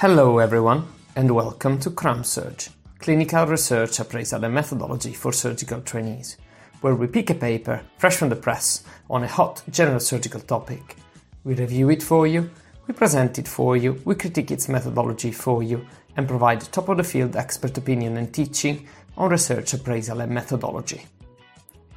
Hello 0.00 0.38
everyone 0.38 0.86
and 1.14 1.30
welcome 1.30 1.78
to 1.78 1.90
CramSurg, 1.90 2.70
Clinical 3.00 3.44
Research 3.44 4.00
Appraisal 4.00 4.42
and 4.42 4.54
Methodology 4.54 5.12
for 5.12 5.30
Surgical 5.30 5.82
Trainees, 5.82 6.38
where 6.80 6.94
we 6.94 7.06
pick 7.06 7.28
a 7.28 7.34
paper 7.34 7.82
fresh 7.98 8.16
from 8.16 8.30
the 8.30 8.34
press 8.34 8.82
on 9.10 9.24
a 9.24 9.28
hot 9.28 9.62
general 9.68 10.00
surgical 10.00 10.40
topic. 10.40 10.96
We 11.44 11.52
review 11.52 11.90
it 11.90 12.02
for 12.02 12.26
you, 12.26 12.48
we 12.86 12.94
present 12.94 13.38
it 13.38 13.46
for 13.46 13.76
you, 13.76 14.00
we 14.06 14.14
critique 14.14 14.50
its 14.50 14.70
methodology 14.70 15.32
for 15.32 15.62
you, 15.62 15.84
and 16.16 16.26
provide 16.26 16.62
top 16.62 16.88
of 16.88 16.96
the 16.96 17.04
field 17.04 17.36
expert 17.36 17.76
opinion 17.76 18.16
and 18.16 18.32
teaching 18.32 18.88
on 19.18 19.28
research 19.28 19.74
appraisal 19.74 20.22
and 20.22 20.32
methodology. 20.32 21.04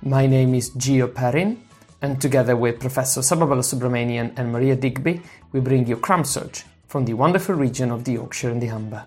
My 0.01 0.27
name 0.27 0.55
is 0.55 0.71
Gio 0.71 1.07
Perrin, 1.07 1.63
and 2.01 2.19
together 2.19 2.57
with 2.57 2.81
Professor 2.81 3.21
Saba 3.21 3.45
Balasubramanian 3.45 4.33
and 4.35 4.51
Maria 4.51 4.75
Digby, 4.75 5.21
we 5.53 5.61
bring 5.61 5.87
you 5.87 5.95
CramSurg, 5.95 6.65
from 6.93 7.05
the 7.05 7.13
wonderful 7.15 7.55
region 7.55 7.89
of 7.89 8.03
the 8.03 8.11
Yorkshire 8.11 8.51
and 8.51 8.61
the 8.61 8.67
Humber. 8.67 9.03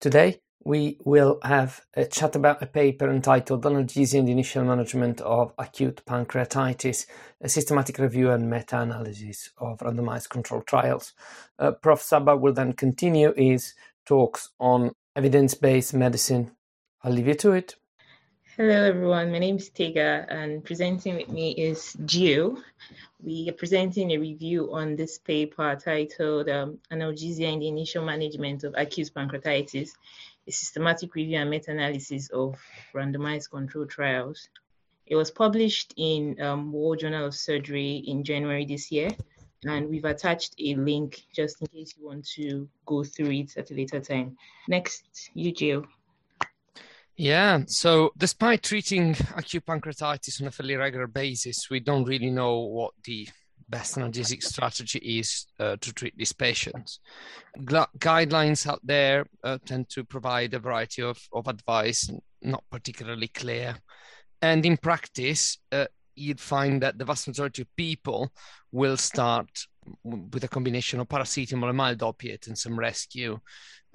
Today, 0.00 0.38
we 0.64 0.96
will 1.04 1.40
have 1.42 1.80
a 1.94 2.04
chat 2.04 2.36
about 2.36 2.62
a 2.62 2.66
paper 2.66 3.10
entitled 3.10 3.64
Analgesia 3.64 4.20
and 4.20 4.28
the 4.28 4.32
Initial 4.32 4.62
Management 4.62 5.20
of 5.22 5.52
Acute 5.58 6.04
Pancreatitis, 6.06 7.06
a 7.40 7.48
systematic 7.48 7.98
review 7.98 8.30
and 8.30 8.48
meta-analysis 8.48 9.50
of 9.58 9.78
randomized 9.78 10.28
controlled 10.28 10.68
trials. 10.68 11.14
Uh, 11.58 11.72
Prof. 11.72 12.00
Saba 12.00 12.36
will 12.36 12.52
then 12.52 12.74
continue 12.74 13.34
his 13.36 13.74
talks 14.06 14.50
on 14.60 14.92
evidence-based 15.16 15.94
medicine. 15.94 16.52
I'll 17.02 17.10
leave 17.10 17.26
you 17.26 17.34
to 17.34 17.54
it. 17.54 17.74
Hello, 18.56 18.84
everyone. 18.84 19.30
My 19.32 19.38
name 19.38 19.56
is 19.56 19.68
Tega, 19.68 20.24
and 20.30 20.64
presenting 20.64 21.16
with 21.16 21.28
me 21.28 21.50
is 21.52 21.94
Gio 22.06 22.56
we 23.22 23.48
are 23.48 23.52
presenting 23.52 24.12
a 24.12 24.18
review 24.18 24.72
on 24.72 24.96
this 24.96 25.18
paper 25.18 25.76
titled 25.76 26.48
um, 26.48 26.78
Analgesia 26.92 27.52
in 27.52 27.58
the 27.58 27.68
Initial 27.68 28.04
Management 28.04 28.64
of 28.64 28.74
Acute 28.76 29.10
Pancreatitis, 29.14 29.90
a 30.46 30.52
systematic 30.52 31.14
review 31.14 31.38
and 31.38 31.50
meta-analysis 31.50 32.30
of 32.30 32.56
randomized 32.94 33.50
controlled 33.50 33.90
trials. 33.90 34.48
It 35.06 35.16
was 35.16 35.30
published 35.30 35.92
in 35.96 36.40
um, 36.40 36.72
World 36.72 37.00
Journal 37.00 37.26
of 37.26 37.34
Surgery 37.34 37.96
in 38.06 38.22
January 38.22 38.64
this 38.64 38.92
year, 38.92 39.10
and 39.64 39.88
we've 39.88 40.04
attached 40.04 40.54
a 40.58 40.74
link 40.76 41.24
just 41.32 41.60
in 41.60 41.66
case 41.68 41.94
you 41.98 42.06
want 42.06 42.26
to 42.36 42.68
go 42.86 43.02
through 43.02 43.32
it 43.32 43.56
at 43.56 43.70
a 43.70 43.74
later 43.74 44.00
time. 44.00 44.36
Next, 44.68 45.30
you, 45.34 45.52
Gio. 45.52 45.86
Yeah. 47.16 47.60
So, 47.66 48.12
despite 48.16 48.62
treating 48.62 49.16
acute 49.36 49.64
pancreatitis 49.64 50.40
on 50.40 50.48
a 50.48 50.50
fairly 50.50 50.76
regular 50.76 51.06
basis, 51.06 51.68
we 51.70 51.80
don't 51.80 52.04
really 52.04 52.30
know 52.30 52.60
what 52.60 52.92
the 53.04 53.26
best 53.68 53.96
analgesic 53.96 54.42
strategy 54.42 54.98
is 54.98 55.46
uh, 55.58 55.76
to 55.80 55.92
treat 55.92 56.16
these 56.16 56.32
patients. 56.32 57.00
Gla- 57.64 57.88
guidelines 57.98 58.66
out 58.66 58.80
there 58.84 59.26
uh, 59.42 59.58
tend 59.64 59.88
to 59.90 60.04
provide 60.04 60.54
a 60.54 60.58
variety 60.58 61.02
of, 61.02 61.18
of 61.32 61.48
advice, 61.48 62.08
not 62.42 62.64
particularly 62.70 63.28
clear. 63.28 63.76
And 64.42 64.64
in 64.64 64.76
practice, 64.76 65.58
uh, 65.72 65.86
you'd 66.14 66.40
find 66.40 66.82
that 66.82 66.98
the 66.98 67.04
vast 67.04 67.26
majority 67.26 67.62
of 67.62 67.76
people 67.76 68.30
will 68.72 68.96
start 68.96 69.48
with 70.04 70.44
a 70.44 70.48
combination 70.48 71.00
of 71.00 71.08
paracetamol, 71.08 71.70
a 71.70 71.72
mild 71.72 72.02
opiate, 72.02 72.46
and 72.46 72.58
some 72.58 72.78
rescue 72.78 73.38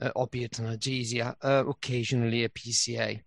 uh, 0.01 0.11
opiate 0.15 0.53
analgesia, 0.53 1.35
uh, 1.41 1.63
occasionally 1.67 2.43
a 2.43 2.49
PCA. 2.49 3.21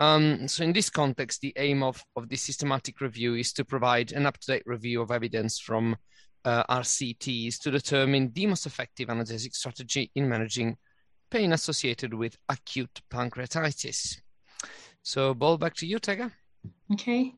Um, 0.00 0.48
so 0.48 0.64
in 0.64 0.72
this 0.72 0.88
context, 0.88 1.42
the 1.42 1.52
aim 1.56 1.82
of, 1.82 2.02
of 2.16 2.28
this 2.28 2.42
systematic 2.42 3.00
review 3.00 3.34
is 3.34 3.52
to 3.52 3.64
provide 3.64 4.12
an 4.12 4.24
up-to-date 4.24 4.62
review 4.64 5.02
of 5.02 5.10
evidence 5.10 5.58
from 5.58 5.96
uh, 6.44 6.64
RCTs 6.64 7.58
to 7.60 7.70
determine 7.70 8.32
the 8.32 8.46
most 8.46 8.64
effective 8.64 9.08
analgesic 9.08 9.54
strategy 9.54 10.10
in 10.14 10.28
managing 10.28 10.76
pain 11.30 11.52
associated 11.52 12.14
with 12.14 12.36
acute 12.48 13.02
pancreatitis. 13.12 14.20
So, 15.02 15.34
ball 15.34 15.58
back 15.58 15.74
to 15.76 15.86
you, 15.86 15.98
Tega. 15.98 16.32
Okay. 16.92 17.34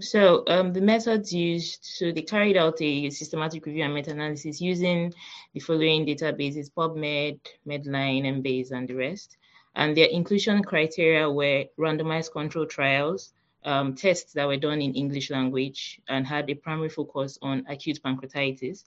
So 0.00 0.44
um, 0.46 0.72
the 0.72 0.80
methods 0.80 1.32
used, 1.32 1.80
so 1.82 2.12
they 2.12 2.22
carried 2.22 2.56
out 2.56 2.80
a 2.80 3.10
systematic 3.10 3.66
review 3.66 3.84
and 3.84 3.94
meta-analysis 3.94 4.60
using 4.60 5.12
the 5.54 5.60
following 5.60 6.06
databases, 6.06 6.70
PubMed, 6.70 7.40
Medline, 7.66 8.24
Embase, 8.24 8.70
and 8.70 8.88
the 8.88 8.94
rest. 8.94 9.36
And 9.74 9.96
their 9.96 10.08
inclusion 10.08 10.62
criteria 10.62 11.30
were 11.30 11.64
randomized 11.78 12.32
control 12.32 12.66
trials, 12.66 13.32
um, 13.64 13.94
tests 13.94 14.32
that 14.34 14.46
were 14.46 14.56
done 14.56 14.80
in 14.80 14.94
English 14.94 15.30
language 15.30 16.00
and 16.08 16.26
had 16.26 16.48
a 16.50 16.54
primary 16.54 16.88
focus 16.88 17.38
on 17.42 17.64
acute 17.68 18.00
pancreatitis. 18.04 18.84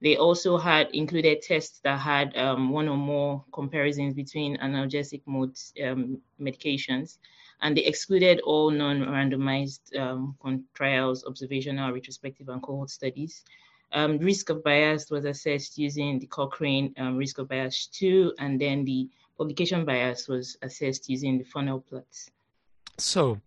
They 0.00 0.16
also 0.16 0.58
had 0.58 0.90
included 0.92 1.42
tests 1.42 1.80
that 1.84 1.98
had 1.98 2.36
um, 2.36 2.70
one 2.70 2.88
or 2.88 2.96
more 2.96 3.44
comparisons 3.52 4.14
between 4.14 4.58
analgesic 4.58 5.22
modes 5.26 5.72
um, 5.82 6.20
medications 6.40 7.18
and 7.62 7.76
they 7.76 7.84
excluded 7.84 8.40
all 8.40 8.70
non-randomized 8.70 9.96
um, 9.98 10.36
trials, 10.74 11.24
observational, 11.24 11.92
retrospective, 11.92 12.48
and 12.48 12.62
cohort 12.62 12.90
studies. 12.90 13.44
Um, 13.92 14.18
risk 14.18 14.50
of 14.50 14.64
bias 14.64 15.10
was 15.10 15.24
assessed 15.24 15.78
using 15.78 16.18
the 16.18 16.26
Cochrane 16.26 16.92
um, 16.98 17.16
risk 17.16 17.38
of 17.38 17.48
bias 17.48 17.86
2, 17.86 18.34
and 18.38 18.60
then 18.60 18.84
the 18.84 19.08
publication 19.38 19.84
bias 19.84 20.28
was 20.28 20.56
assessed 20.62 21.08
using 21.08 21.38
the 21.38 21.44
funnel 21.44 21.80
plots. 21.80 22.30
So, 22.98 23.40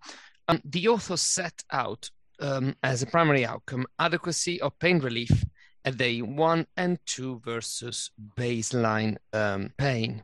um, 0.47 0.61
the 0.63 0.87
authors 0.87 1.21
set 1.21 1.63
out 1.71 2.09
um, 2.39 2.75
as 2.83 3.01
a 3.01 3.07
primary 3.07 3.45
outcome 3.45 3.85
adequacy 3.99 4.61
of 4.61 4.77
pain 4.79 4.99
relief 4.99 5.43
at 5.83 5.97
day 5.97 6.21
one 6.21 6.65
and 6.75 6.99
two 7.05 7.41
versus 7.43 8.11
baseline 8.35 9.17
um, 9.33 9.71
pain, 9.77 10.23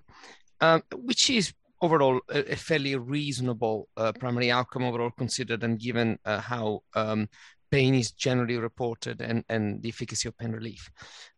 which 0.94 1.30
is 1.30 1.54
overall 1.84 2.22
a, 2.30 2.54
a 2.54 2.56
fairly 2.56 2.96
reasonable 2.96 3.90
uh, 3.98 4.12
primary 4.14 4.50
outcome 4.50 4.84
overall 4.84 5.12
considered 5.12 5.64
and 5.64 5.80
given 5.80 6.18
uh, 6.26 6.40
how 6.40 6.82
um, 6.96 7.28
pain 7.70 7.94
is 7.94 8.12
generally 8.12 8.58
reported 8.58 9.22
and, 9.22 9.44
and 9.50 9.82
the 9.84 9.90
efficacy 9.90 10.28
of 10.28 10.38
pain 10.38 10.52
relief. 10.52 10.90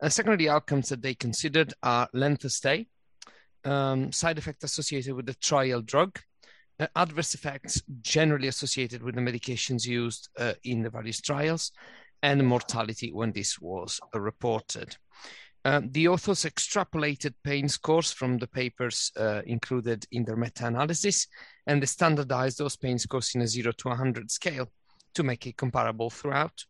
Uh, 0.02 0.10
secondary 0.10 0.48
outcomes 0.48 0.90
that 0.90 1.02
they 1.02 1.16
considered 1.16 1.74
are 1.82 2.08
length 2.14 2.46
of 2.46 2.52
stay, 2.52 2.86
um, 3.64 4.12
side 4.12 4.38
effects 4.38 4.64
associated 4.64 5.16
with 5.16 5.26
the 5.26 5.34
trial 5.36 5.82
drug, 5.82 6.20
uh, 6.80 6.88
adverse 6.96 7.34
effects 7.34 7.82
generally 8.02 8.48
associated 8.48 9.02
with 9.02 9.16
the 9.16 9.22
medications 9.22 9.86
used 9.86 10.30
uh, 10.38 10.54
in 10.64 10.84
the 10.84 10.90
various 10.90 11.22
trials, 11.22 11.72
and 12.22 12.46
mortality 12.46 13.12
when 13.12 13.32
this 13.32 13.60
was 13.60 14.00
uh, 14.14 14.20
reported. 14.20 14.98
Uh, 15.66 15.82
the 15.92 16.08
authors 16.08 16.44
extrapolated 16.44 17.34
pain 17.44 17.68
scores 17.68 18.12
from 18.12 18.38
the 18.38 18.46
papers 18.46 19.12
uh, 19.18 19.42
included 19.48 20.06
in 20.12 20.24
their 20.24 20.36
meta 20.36 20.68
analysis 20.68 21.28
and 21.66 21.82
they 21.82 21.88
standardized 21.88 22.60
those 22.60 22.78
pain 22.78 23.00
scores 23.00 23.34
in 23.34 23.42
a 23.42 23.48
0 23.48 23.72
to 23.72 23.88
100 23.88 24.30
scale 24.30 24.72
to 25.16 25.24
make 25.24 25.48
it 25.48 25.58
comparable 25.58 26.12
throughout. 26.12 26.64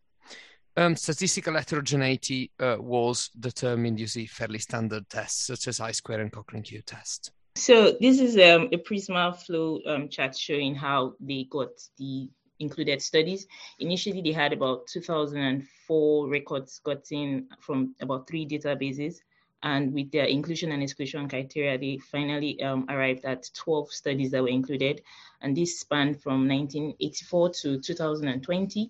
Um, 0.78 0.96
statistical 0.96 1.56
heterogeneity 1.56 2.52
uh, 2.58 2.78
was 2.80 3.30
determined 3.38 4.00
using 4.00 4.28
fairly 4.28 4.60
standard 4.60 5.10
tests 5.10 5.48
such 5.48 5.68
as 5.68 5.82
I 5.82 5.92
square 5.92 6.22
and 6.22 6.32
Cochrane 6.32 6.64
Q 6.64 6.82
test. 6.82 7.32
So 7.58 7.98
this 8.00 8.22
is 8.22 8.36
um, 8.36 8.70
a 8.72 8.78
Prisma 8.78 9.36
flow 9.36 9.80
um, 9.86 10.08
chart 10.08 10.38
showing 10.38 10.74
how 10.74 11.16
they 11.20 11.48
got 11.50 11.70
the 11.98 12.30
included 12.60 13.02
studies. 13.02 13.48
Initially, 13.80 14.22
they 14.22 14.32
had 14.32 14.54
about 14.54 14.88
2004 14.88 16.30
records 16.30 16.80
gotten 16.80 17.48
from 17.60 17.96
about 18.02 18.28
three 18.28 18.46
databases. 18.48 19.22
And 19.64 19.94
with 19.94 20.12
their 20.12 20.26
inclusion 20.26 20.72
and 20.72 20.84
exclusion 20.84 21.28
criteria, 21.28 21.78
they 21.78 21.98
finally 21.98 22.62
um, 22.62 22.86
arrived 22.90 23.26
at 23.26 23.50
12 23.54 23.92
studies 23.92 24.32
that 24.32 24.44
were 24.44 24.50
included. 24.50 25.02
And 25.42 25.56
this 25.56 25.80
spanned 25.80 26.22
from 26.22 26.48
1984 26.48 27.50
to 27.62 27.80
2020. 27.80 28.90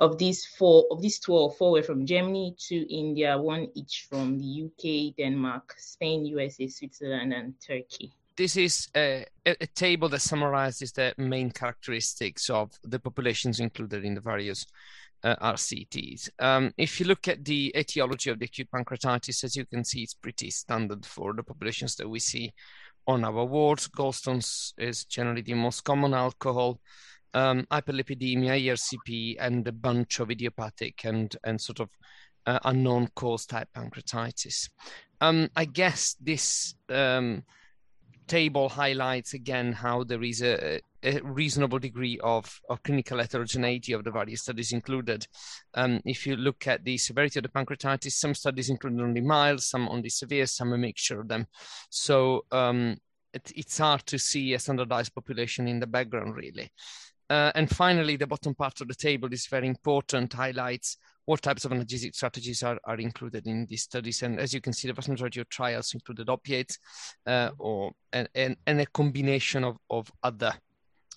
Of 0.00 0.16
these 0.16 0.46
four, 0.46 0.86
of 0.92 1.02
these 1.02 1.18
12, 1.18 1.56
four 1.56 1.72
were 1.72 1.82
from 1.82 2.06
Germany, 2.06 2.54
two 2.56 2.86
India, 2.88 3.36
one 3.36 3.68
each 3.74 4.06
from 4.08 4.38
the 4.38 4.64
UK, 4.66 5.16
Denmark, 5.16 5.74
Spain, 5.76 6.24
USA, 6.24 6.68
Switzerland, 6.68 7.32
and 7.32 7.54
Turkey 7.60 8.12
this 8.38 8.56
is 8.56 8.88
a, 8.96 9.26
a, 9.44 9.66
table 9.74 10.08
that 10.08 10.20
summarizes 10.20 10.92
the 10.92 11.12
main 11.18 11.50
characteristics 11.50 12.48
of 12.48 12.70
the 12.84 13.00
populations 13.00 13.58
included 13.58 14.04
in 14.04 14.14
the 14.14 14.20
various 14.20 14.64
uh, 15.24 15.34
RCTs. 15.42 16.30
Um, 16.38 16.72
if 16.78 17.00
you 17.00 17.06
look 17.06 17.26
at 17.26 17.44
the 17.44 17.74
etiology 17.76 18.30
of 18.30 18.38
the 18.38 18.44
acute 18.44 18.68
pancreatitis, 18.72 19.42
as 19.42 19.56
you 19.56 19.66
can 19.66 19.84
see, 19.84 20.02
it's 20.04 20.14
pretty 20.14 20.50
standard 20.50 21.04
for 21.04 21.32
the 21.32 21.42
populations 21.42 21.96
that 21.96 22.08
we 22.08 22.20
see 22.20 22.52
on 23.08 23.24
our 23.24 23.44
wards. 23.44 23.88
Gallstones 23.88 24.72
is 24.78 25.04
generally 25.04 25.42
the 25.42 25.54
most 25.54 25.82
common 25.82 26.14
alcohol, 26.14 26.78
um, 27.34 27.66
hyperlipidemia, 27.72 28.64
ERCP, 28.66 29.34
and 29.40 29.66
a 29.66 29.72
bunch 29.72 30.20
of 30.20 30.30
idiopathic 30.30 31.04
and, 31.04 31.34
and 31.42 31.60
sort 31.60 31.80
of 31.80 31.88
uh, 32.46 32.60
unknown 32.66 33.08
cause 33.16 33.46
type 33.46 33.68
pancreatitis. 33.76 34.70
Um, 35.20 35.50
I 35.56 35.64
guess 35.64 36.14
this 36.20 36.76
um, 36.88 37.42
table 38.28 38.68
highlights 38.68 39.34
again 39.34 39.72
how 39.72 40.04
there 40.04 40.22
is 40.22 40.42
a, 40.42 40.80
a 41.02 41.20
reasonable 41.20 41.78
degree 41.78 42.18
of, 42.22 42.60
of, 42.68 42.82
clinical 42.82 43.18
heterogeneity 43.18 43.92
of 43.92 44.04
the 44.04 44.10
various 44.10 44.42
studies 44.42 44.72
included. 44.72 45.26
Um, 45.74 46.00
if 46.04 46.26
you 46.26 46.36
look 46.36 46.66
at 46.66 46.84
the 46.84 46.98
severity 46.98 47.38
of 47.38 47.44
the 47.44 47.48
pancreatitis, 47.48 48.12
some 48.12 48.34
studies 48.34 48.70
include 48.70 49.00
only 49.00 49.20
mild, 49.20 49.62
some 49.62 49.88
only 49.88 50.10
severe, 50.10 50.46
some 50.46 50.72
a 50.72 50.78
mixture 50.78 51.20
of 51.20 51.28
them. 51.28 51.46
So 51.90 52.44
um, 52.52 52.98
it, 53.32 53.50
it's 53.56 53.78
hard 53.78 54.06
to 54.06 54.18
see 54.18 54.54
a 54.54 54.58
standardized 54.58 55.14
population 55.14 55.66
in 55.66 55.80
the 55.80 55.86
background, 55.86 56.36
really. 56.36 56.70
Uh, 57.30 57.52
and 57.54 57.68
finally, 57.68 58.16
the 58.16 58.26
bottom 58.26 58.54
part 58.54 58.80
of 58.80 58.88
the 58.88 58.94
table 58.94 59.28
is 59.32 59.46
very 59.46 59.66
important, 59.66 60.32
highlights 60.32 60.96
what 61.28 61.42
types 61.42 61.66
of 61.66 61.72
analgesic 61.72 62.14
strategies 62.14 62.62
are, 62.62 62.78
are 62.84 62.96
included 62.96 63.46
in 63.46 63.66
these 63.66 63.82
studies. 63.82 64.22
And 64.22 64.40
as 64.40 64.54
you 64.54 64.62
can 64.62 64.72
see, 64.72 64.88
the 64.88 64.94
vast 64.94 65.10
majority 65.10 65.40
of 65.40 65.48
trials 65.50 65.92
included 65.92 66.30
opiates 66.30 66.78
uh, 67.26 67.50
or 67.58 67.92
and, 68.14 68.30
and, 68.34 68.56
and, 68.66 68.80
a 68.80 68.86
combination 68.86 69.62
of, 69.62 69.76
of 69.90 70.10
other 70.22 70.54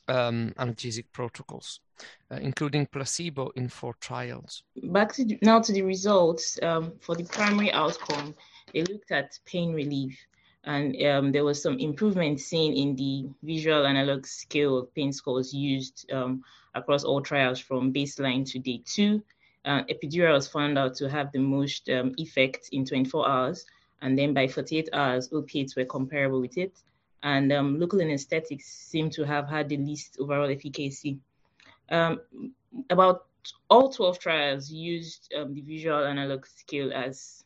um, 0.10 0.54
analgesic 0.60 1.06
protocols, 1.14 1.80
uh, 2.30 2.36
including 2.42 2.88
placebo 2.88 3.52
in 3.56 3.70
four 3.70 3.94
trials. 4.02 4.64
Back 4.84 5.14
to, 5.14 5.38
now 5.42 5.62
to 5.62 5.72
the 5.72 5.82
results 5.82 6.60
um, 6.62 6.92
for 7.00 7.16
the 7.16 7.24
primary 7.24 7.72
outcome, 7.72 8.36
they 8.74 8.84
looked 8.84 9.12
at 9.12 9.40
pain 9.46 9.72
relief 9.72 10.20
and 10.66 11.02
um, 11.06 11.32
there 11.32 11.46
was 11.46 11.64
some 11.64 11.80
improvement 11.80 12.42
seen 12.42 12.74
in 12.74 12.98
the 12.98 13.30
visual 13.44 13.86
analog 13.86 14.26
scale 14.26 14.78
of 14.78 14.94
pain 14.94 15.14
scores 15.14 15.54
used 15.54 16.12
um, 16.12 16.44
across 16.76 17.06
all 17.06 17.22
trials 17.22 17.62
from 17.62 17.94
baseline 17.94 18.46
to 18.52 18.60
day 18.60 18.82
two. 18.86 19.24
Uh, 19.64 19.84
epidural 19.84 20.34
was 20.34 20.48
found 20.48 20.78
out 20.78 20.96
to 20.96 21.10
have 21.10 21.32
the 21.32 21.40
most 21.40 21.90
um, 21.90 22.14
effect 22.18 22.70
in 22.72 22.86
24 22.86 23.30
hours, 23.30 23.66
and 24.02 24.18
then 24.18 24.34
by 24.34 24.48
48 24.48 24.90
hours, 24.94 25.30
opiates 25.32 25.76
were 25.76 25.86
comparable 25.86 26.42
with 26.42 26.58
it. 26.58 26.74
And 27.24 27.52
um, 27.54 27.80
local 27.80 28.02
anesthetics 28.02 28.66
seem 28.66 29.12
to 29.12 29.24
have 29.24 29.48
had 29.48 29.70
the 29.70 29.78
least 29.78 30.18
overall 30.20 30.50
efficacy. 30.50 31.20
Um, 31.90 32.22
about 32.90 33.26
all 33.70 33.90
12 33.90 34.20
trials 34.20 34.72
used 34.72 35.32
um, 35.38 35.54
the 35.54 35.62
visual 35.62 36.04
analog 36.06 36.46
scale 36.46 36.92
as 36.94 37.44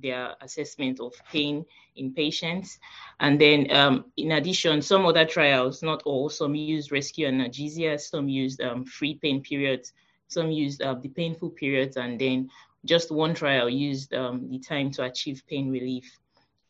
their 0.00 0.34
assessment 0.40 1.00
of 1.00 1.12
pain 1.30 1.66
in 1.96 2.14
patients. 2.14 2.78
And 3.20 3.40
then, 3.40 3.70
um, 3.70 4.06
in 4.16 4.32
addition, 4.32 4.80
some 4.80 5.04
other 5.04 5.26
trials, 5.26 5.82
not 5.82 6.02
all, 6.04 6.30
some 6.30 6.54
used 6.54 6.92
rescue 6.92 7.28
analgesia, 7.28 8.00
some 8.00 8.28
used 8.28 8.60
um, 8.62 8.84
free 8.84 9.14
pain 9.14 9.42
periods, 9.42 9.92
some 10.32 10.50
used 10.50 10.82
uh, 10.82 10.94
the 10.94 11.08
painful 11.08 11.50
periods, 11.50 11.96
and 11.96 12.20
then 12.20 12.50
just 12.84 13.10
one 13.10 13.34
trial 13.34 13.68
used 13.68 14.12
um, 14.14 14.48
the 14.50 14.58
time 14.58 14.90
to 14.92 15.04
achieve 15.04 15.42
pain 15.48 15.70
relief. 15.70 16.18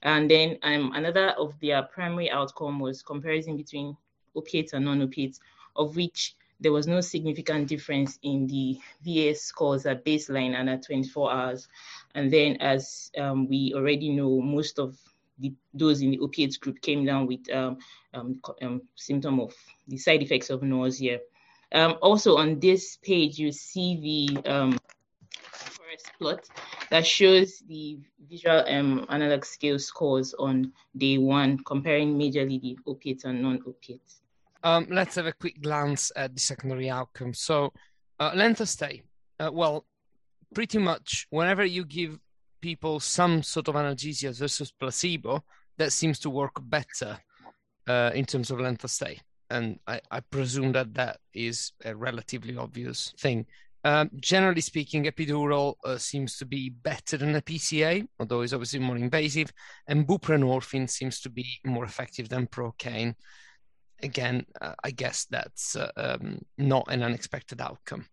And 0.03 0.31
then 0.31 0.59
um, 0.63 0.93
another 0.95 1.31
of 1.31 1.55
their 1.61 1.83
primary 1.83 2.31
outcome 2.31 2.81
was 2.81 3.03
comparison 3.03 3.57
between 3.57 3.97
opiates 4.35 4.73
and 4.73 4.85
non-opiates, 4.85 5.41
of 5.77 5.97
which 5.97 6.35
there 6.61 6.73
was 6.73 6.87
no 6.87 7.01
significant 7.01 7.69
difference 7.69 8.19
in 8.23 8.47
the 8.47 8.79
VAS 9.05 9.43
scores 9.43 9.87
at 9.87 10.05
baseline 10.05 10.55
and 10.55 10.71
at 10.71 10.85
24 10.85 11.33
hours. 11.33 11.69
And 12.15 12.33
then, 12.33 12.57
as 12.57 13.11
um, 13.19 13.49
we 13.49 13.73
already 13.75 14.11
know, 14.11 14.41
most 14.41 14.79
of 14.79 14.97
the, 15.39 15.53
those 15.75 16.03
in 16.03 16.11
the 16.11 16.21
opiates 16.21 16.57
group 16.57 16.81
came 16.81 17.05
down 17.05 17.27
with 17.27 17.51
um, 17.53 17.79
um, 18.15 18.41
um 18.61 18.83
symptom 18.95 19.41
of 19.41 19.53
the 19.89 19.97
side 19.97 20.23
effects 20.23 20.51
of 20.51 20.63
nausea. 20.63 21.19
Um, 21.73 21.97
also, 22.03 22.37
on 22.37 22.61
this 22.61 22.99
page, 23.03 23.39
you 23.39 23.51
see 23.51 24.37
the 24.43 24.51
um, 24.51 24.79
forest 25.33 26.11
plot 26.19 26.49
that 26.91 27.07
shows 27.07 27.61
the 27.69 27.99
visual 28.29 28.65
um, 28.69 29.07
analog 29.09 29.45
scale 29.45 29.79
scores 29.79 30.35
on 30.35 30.73
day 30.97 31.19
one, 31.19 31.59
comparing 31.65 32.19
majorly 32.19 32.61
the 32.61 32.79
opiates 32.87 33.25
and 33.25 33.43
non-opiates. 33.43 34.21
Um, 34.65 34.87
let's 34.91 35.17
have 35.17 35.27
a 35.27 35.33
quick 35.33 35.61
glance 35.63 36.13
at 36.15 36.35
the 36.35 36.41
secondary 36.41 36.91
outcomes. 36.91 37.41
So, 37.41 37.73
uh, 38.21 38.33
length 38.35 38.61
of 38.61 38.69
stay. 38.69 39.03
Uh, 39.41 39.51
well, 39.53 39.87
pretty 40.55 40.79
much 40.79 41.27
whenever 41.31 41.65
you 41.65 41.85
give 41.85 42.19
people 42.61 43.01
some 43.01 43.43
sort 43.43 43.69
of 43.69 43.75
analgesia 43.75 44.37
versus 44.39 44.71
placebo, 44.71 45.43
that 45.79 45.93
seems 45.93 46.19
to 46.21 46.31
work 46.31 46.53
better 46.61 47.19
uh, 47.89 48.11
in 48.15 48.25
terms 48.25 48.51
of 48.51 48.61
length 48.61 48.85
of 48.85 48.91
stay. 48.91 49.19
And 49.53 49.79
I, 49.87 50.01
I, 50.11 50.21
presume 50.21 50.73
that 50.73 50.95
that 50.95 51.19
is 51.35 51.73
a 51.85 51.95
relatively 51.95 52.57
obvious 52.57 53.15
thing. 53.19 53.47
Um, 53.85 54.11
generally 54.21 54.61
speaking, 54.61 55.05
epidural 55.05 55.75
uh, 55.85 55.99
seems 55.99 56.37
to 56.39 56.47
be 56.47 56.71
better 56.71 57.17
than 57.17 57.35
a 57.35 57.43
PCA, 57.43 58.07
although 58.19 58.43
it's 58.43 58.53
obviously 58.53 58.79
more 58.79 58.97
invasive, 58.97 59.53
and 59.89 60.07
buprenorphine 60.07 60.89
seems 60.89 61.21
to 61.21 61.31
be 61.31 61.47
more 61.65 61.85
effective 61.85 62.29
than 62.29 62.47
procaine 62.47 63.15
again, 64.03 64.45
uh, 64.61 64.75
I 64.83 64.91
guess 64.91 65.27
that's 65.31 65.77
uh, 65.77 65.91
um, 65.97 66.41
not 66.59 66.87
an 66.89 67.03
unexpected 67.03 67.61
outcome. 67.61 68.07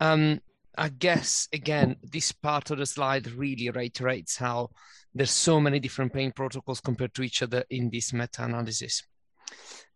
Um, 0.00 0.40
I 0.76 0.88
guess 0.88 1.48
again, 1.52 1.96
this 2.02 2.32
part 2.32 2.70
of 2.70 2.78
the 2.78 2.86
slide 2.86 3.30
really 3.32 3.70
reiterates 3.70 4.36
how 4.36 4.70
there's 5.14 5.30
so 5.30 5.60
many 5.60 5.78
different 5.78 6.12
pain 6.12 6.32
protocols 6.32 6.80
compared 6.80 7.14
to 7.14 7.22
each 7.22 7.42
other 7.42 7.64
in 7.70 7.90
this 7.90 8.12
meta-analysis. 8.12 9.02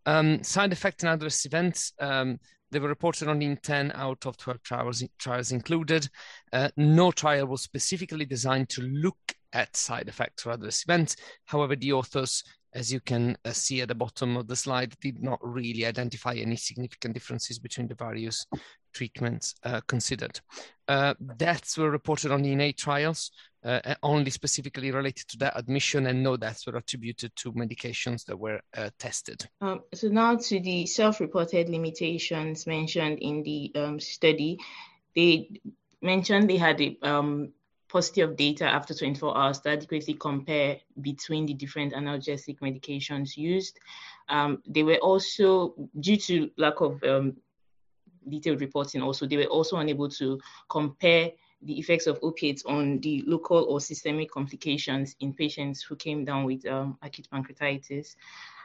Um, 0.06 0.42
side 0.42 0.72
effect 0.72 1.02
and 1.02 1.10
adverse 1.10 1.44
events. 1.44 1.92
Um, 1.98 2.38
they 2.70 2.78
were 2.78 2.88
reported 2.88 3.28
only 3.28 3.46
in 3.46 3.56
10 3.58 3.92
out 3.94 4.26
of 4.26 4.36
12 4.36 4.62
trials, 4.62 5.04
trials 5.18 5.52
included. 5.52 6.08
Uh, 6.52 6.68
no 6.76 7.12
trial 7.12 7.46
was 7.46 7.62
specifically 7.62 8.24
designed 8.24 8.68
to 8.70 8.82
look 8.82 9.18
at 9.52 9.76
side 9.76 10.08
effects 10.08 10.46
or 10.46 10.52
adverse 10.52 10.82
events. 10.82 11.16
However, 11.44 11.76
the 11.76 11.92
authors 11.92 12.42
as 12.76 12.92
you 12.92 13.00
can 13.00 13.36
uh, 13.46 13.52
see 13.52 13.80
at 13.80 13.88
the 13.88 13.94
bottom 13.94 14.36
of 14.36 14.46
the 14.46 14.54
slide, 14.54 14.94
did 15.00 15.22
not 15.22 15.38
really 15.42 15.86
identify 15.86 16.34
any 16.34 16.56
significant 16.56 17.14
differences 17.14 17.58
between 17.58 17.88
the 17.88 17.94
various 17.94 18.46
treatments 18.92 19.54
uh, 19.64 19.80
considered. 19.86 20.38
Uh, 20.86 21.14
deaths 21.38 21.78
were 21.78 21.90
reported 21.90 22.30
only 22.30 22.52
in 22.52 22.60
eight 22.60 22.76
trials, 22.76 23.30
uh, 23.66 23.94
only 24.02 24.30
specifically 24.30 24.90
related 24.92 25.28
to 25.28 25.38
that 25.38 25.58
admission, 25.58 26.06
and 26.06 26.22
no 26.22 26.36
deaths 26.36 26.66
were 26.66 26.76
attributed 26.76 27.34
to 27.36 27.52
medications 27.52 28.24
that 28.26 28.38
were 28.38 28.60
uh, 28.76 28.90
tested. 28.98 29.44
Um, 29.60 29.82
so 29.92 30.08
now 30.08 30.36
to 30.36 30.60
the 30.60 30.86
self-reported 30.86 31.68
limitations 31.68 32.66
mentioned 32.66 33.18
in 33.18 33.42
the 33.42 33.72
um, 33.74 34.00
study, 34.00 34.58
they 35.14 35.60
mentioned 36.00 36.48
they 36.48 36.58
had 36.58 36.80
a 36.80 36.96
um, 37.02 37.52
of 38.18 38.36
data 38.36 38.66
after 38.66 38.92
24 38.92 39.38
hours 39.38 39.58
to 39.60 39.70
adequately 39.70 40.12
compare 40.12 40.76
between 41.00 41.46
the 41.46 41.54
different 41.54 41.94
analgesic 41.94 42.58
medications 42.60 43.38
used. 43.38 43.78
Um, 44.28 44.62
they 44.68 44.82
were 44.82 44.98
also, 44.98 45.74
due 45.98 46.18
to 46.18 46.50
lack 46.58 46.82
of 46.82 47.02
um, 47.04 47.38
detailed 48.28 48.60
reporting, 48.60 49.00
also, 49.00 49.26
they 49.26 49.38
were 49.38 49.44
also 49.44 49.78
unable 49.78 50.10
to 50.10 50.38
compare 50.68 51.30
the 51.66 51.78
effects 51.78 52.06
of 52.06 52.18
opiates 52.22 52.64
on 52.64 53.00
the 53.00 53.22
local 53.26 53.64
or 53.64 53.80
systemic 53.80 54.30
complications 54.30 55.16
in 55.20 55.32
patients 55.32 55.82
who 55.82 55.96
came 55.96 56.24
down 56.24 56.44
with 56.44 56.66
um, 56.66 56.96
acute 57.02 57.28
pancreatitis. 57.32 58.16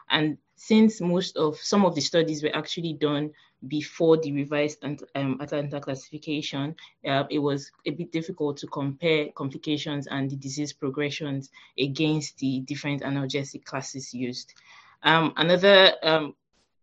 And 0.10 0.38
since 0.56 1.02
most 1.02 1.38
of 1.38 1.58
some 1.58 1.86
of 1.86 1.96
the 1.96 2.02
studies 2.02 2.44
were 2.44 2.56
actually 2.56 2.94
done 2.94 3.32
before 3.68 4.18
the 4.18 4.32
revised 4.32 4.84
um, 5.16 5.40
Atlanta 5.40 5.80
classification, 5.80 6.76
uh, 7.08 7.24
it 7.30 7.40
was 7.40 7.72
a 7.86 7.92
bit 7.92 8.12
difficult 8.12 8.58
to 8.58 8.68
compare 8.68 9.30
complications 9.36 10.08
and 10.08 10.30
the 10.30 10.36
disease 10.36 10.74
progressions 10.74 11.50
against 11.80 12.38
the 12.40 12.60
different 12.62 13.02
analgesic 13.04 13.64
classes 13.64 14.14
used. 14.14 14.54
Um, 15.04 15.34
another 15.38 15.94
um, 16.04 16.36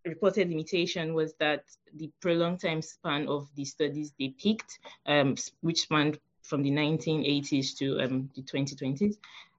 reported 0.08 0.48
limitation 0.48 1.14
was 1.14 1.34
that 1.34 1.64
the 1.94 2.10
prolonged 2.20 2.60
time 2.60 2.82
span 2.82 3.28
of 3.28 3.48
the 3.54 3.64
studies 3.64 4.12
they 4.18 4.28
picked, 4.28 4.78
um, 5.06 5.36
which 5.60 5.80
spanned 5.82 6.18
from 6.42 6.62
the 6.62 6.70
1980s 6.70 7.76
to 7.76 8.00
um, 8.00 8.30
the 8.34 8.42
2020s, 8.42 9.16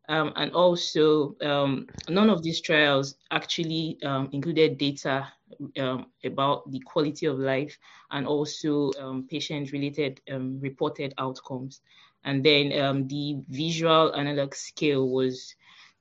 um, 0.10 0.34
and 0.36 0.52
also, 0.54 1.36
um, 1.42 1.86
none 2.10 2.32
of 2.32 2.42
these 2.42 2.62
trials 2.62 3.16
actually 3.30 4.00
um, 4.04 4.30
included 4.32 4.80
data 4.80 5.32
um, 5.78 6.08
about 6.24 6.70
the 6.72 6.80
quality 6.80 7.28
of 7.28 7.38
life 7.38 7.78
and 8.10 8.26
also 8.26 8.92
patient-related 9.30 10.20
um, 10.32 10.60
reported 10.62 11.14
outcomes. 11.20 11.82
And 12.24 12.44
then 12.44 12.70
the 13.08 13.38
visual 13.50 14.16
analog 14.16 14.56
scale 14.56 15.08
was 15.08 15.56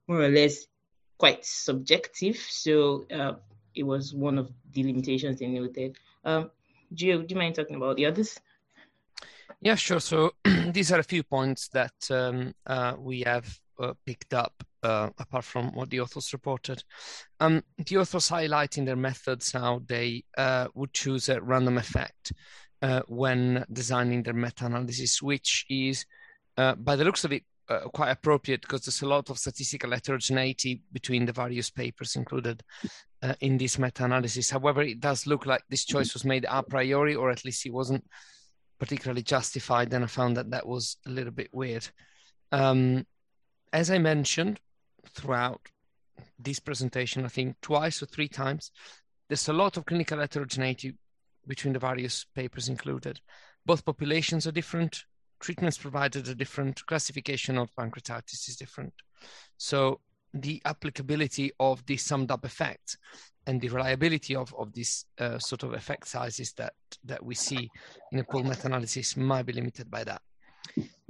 more 0.09 0.23
or 0.23 0.31
less 0.31 0.67
quite 1.19 1.45
subjective, 1.45 2.37
so 2.37 3.05
uh, 3.13 3.35
it 3.79 3.85
was 3.85 4.15
one 4.15 4.39
of 4.39 4.51
the 4.73 4.83
limitations 4.85 5.39
they 5.39 5.47
noted. 5.47 5.97
Um, 6.25 6.51
Gio, 6.95 7.27
do 7.27 7.35
you 7.35 7.39
mind 7.39 7.55
talking 7.55 7.77
about 7.77 7.97
the 7.97 8.07
others? 8.07 8.39
Yeah, 9.61 9.75
sure. 9.75 10.01
So 10.01 10.33
these 10.45 10.93
are 10.93 10.99
a 10.99 11.05
few 11.05 11.23
points 11.23 11.69
that 11.69 11.93
uh, 12.67 12.95
we 12.99 13.21
have 13.21 13.59
uh, 13.81 13.95
picked 14.05 14.35
up 14.35 14.53
uh, 14.83 15.11
apart 15.19 15.45
from 15.45 15.75
what 15.75 15.91
the 15.91 16.01
authors 16.01 16.33
reported. 16.33 16.83
Um, 17.41 17.63
the 17.79 17.99
authors 17.99 18.29
highlight 18.29 18.79
in 18.79 18.85
their 18.85 18.97
methods 18.97 19.53
how 19.53 19.83
they 19.87 20.25
uh, 20.37 20.69
would 20.75 20.93
choose 20.93 21.29
a 21.29 21.41
random 21.41 21.79
effect 21.79 22.33
uh, 22.83 23.03
when 23.09 23.65
designing 23.73 24.23
their 24.23 24.35
meta-analysis, 24.35 25.21
which 25.23 25.67
is, 25.69 26.07
uh, 26.57 26.75
by 26.77 26.97
the 26.97 27.05
looks 27.05 27.25
of 27.25 27.33
it, 27.33 27.45
uh, 27.69 27.81
quite 27.89 28.11
appropriate 28.11 28.63
because 28.63 28.83
there's 28.83 29.03
a 29.03 29.09
lot 29.09 29.31
of 29.31 29.39
statistical 29.39 29.91
heterogeneity 29.91 30.83
between 30.93 31.27
the 31.27 31.33
various 31.33 31.71
papers 31.71 32.17
included 32.17 32.63
uh, 33.23 33.35
in 33.41 33.59
this 33.59 33.79
meta-analysis. 33.79 34.51
However, 34.51 34.83
it 34.83 35.01
does 35.01 35.27
look 35.27 35.47
like 35.47 35.63
this 35.69 35.85
choice 35.85 36.15
was 36.15 36.25
made 36.25 36.47
a 36.49 36.63
priori, 36.63 37.15
or 37.15 37.31
at 37.31 37.45
least 37.45 37.67
it 37.67 37.73
wasn't 37.73 38.05
particularly 38.79 39.23
justified. 39.23 39.93
And 39.93 40.05
I 40.05 40.07
found 40.07 40.37
that 40.37 40.51
that 40.51 40.67
was 40.67 40.97
a 41.07 41.11
little 41.11 41.33
bit 41.33 41.51
weird. 41.53 41.89
Um, 42.53 43.07
as 43.73 43.91
I 43.91 43.99
mentioned 43.99 44.61
throughout 45.11 45.61
this 46.39 46.61
presentation, 46.61 47.25
I 47.25 47.29
think 47.29 47.57
twice 47.61 48.03
or 48.03 48.07
three 48.07 48.29
times, 48.29 48.71
there's 49.29 49.49
a 49.49 49.53
lot 49.53 49.77
of 49.77 49.85
clinical 49.85 50.21
heterogeneity 50.21 50.95
between 51.47 51.73
the 51.73 51.79
various 51.79 52.25
papers 52.35 52.69
included. 52.69 53.21
Both 53.67 53.85
populations 53.85 54.47
are 54.47 54.53
different, 54.53 55.05
treatments 55.41 55.79
provided 55.79 56.29
are 56.29 56.35
different, 56.35 56.85
classification 56.87 57.59
of 57.59 57.75
pancreatitis 57.75 58.49
is 58.49 58.57
different. 58.57 58.93
So 59.57 60.01
the 60.35 60.61
applicability 60.65 61.53
of 61.59 61.85
the 61.87 61.97
summed 61.97 62.31
up 62.31 62.45
effect 62.45 62.99
and 63.47 63.61
the 63.61 63.69
reliability 63.69 64.37
of, 64.37 64.55
of 64.59 64.73
these 64.73 65.07
uh, 65.19 65.39
sort 65.39 65.63
of 65.63 65.73
effect 65.73 66.07
sizes 66.07 66.53
that, 66.55 66.75
that 67.05 67.25
we 67.25 67.35
see 67.35 67.71
in 68.13 68.19
a 68.19 68.25
pool 68.25 68.45
meta-analysis 68.45 69.17
might 69.17 69.47
be 69.47 69.55
limited 69.55 69.91
by 69.91 70.05
that. 70.05 70.21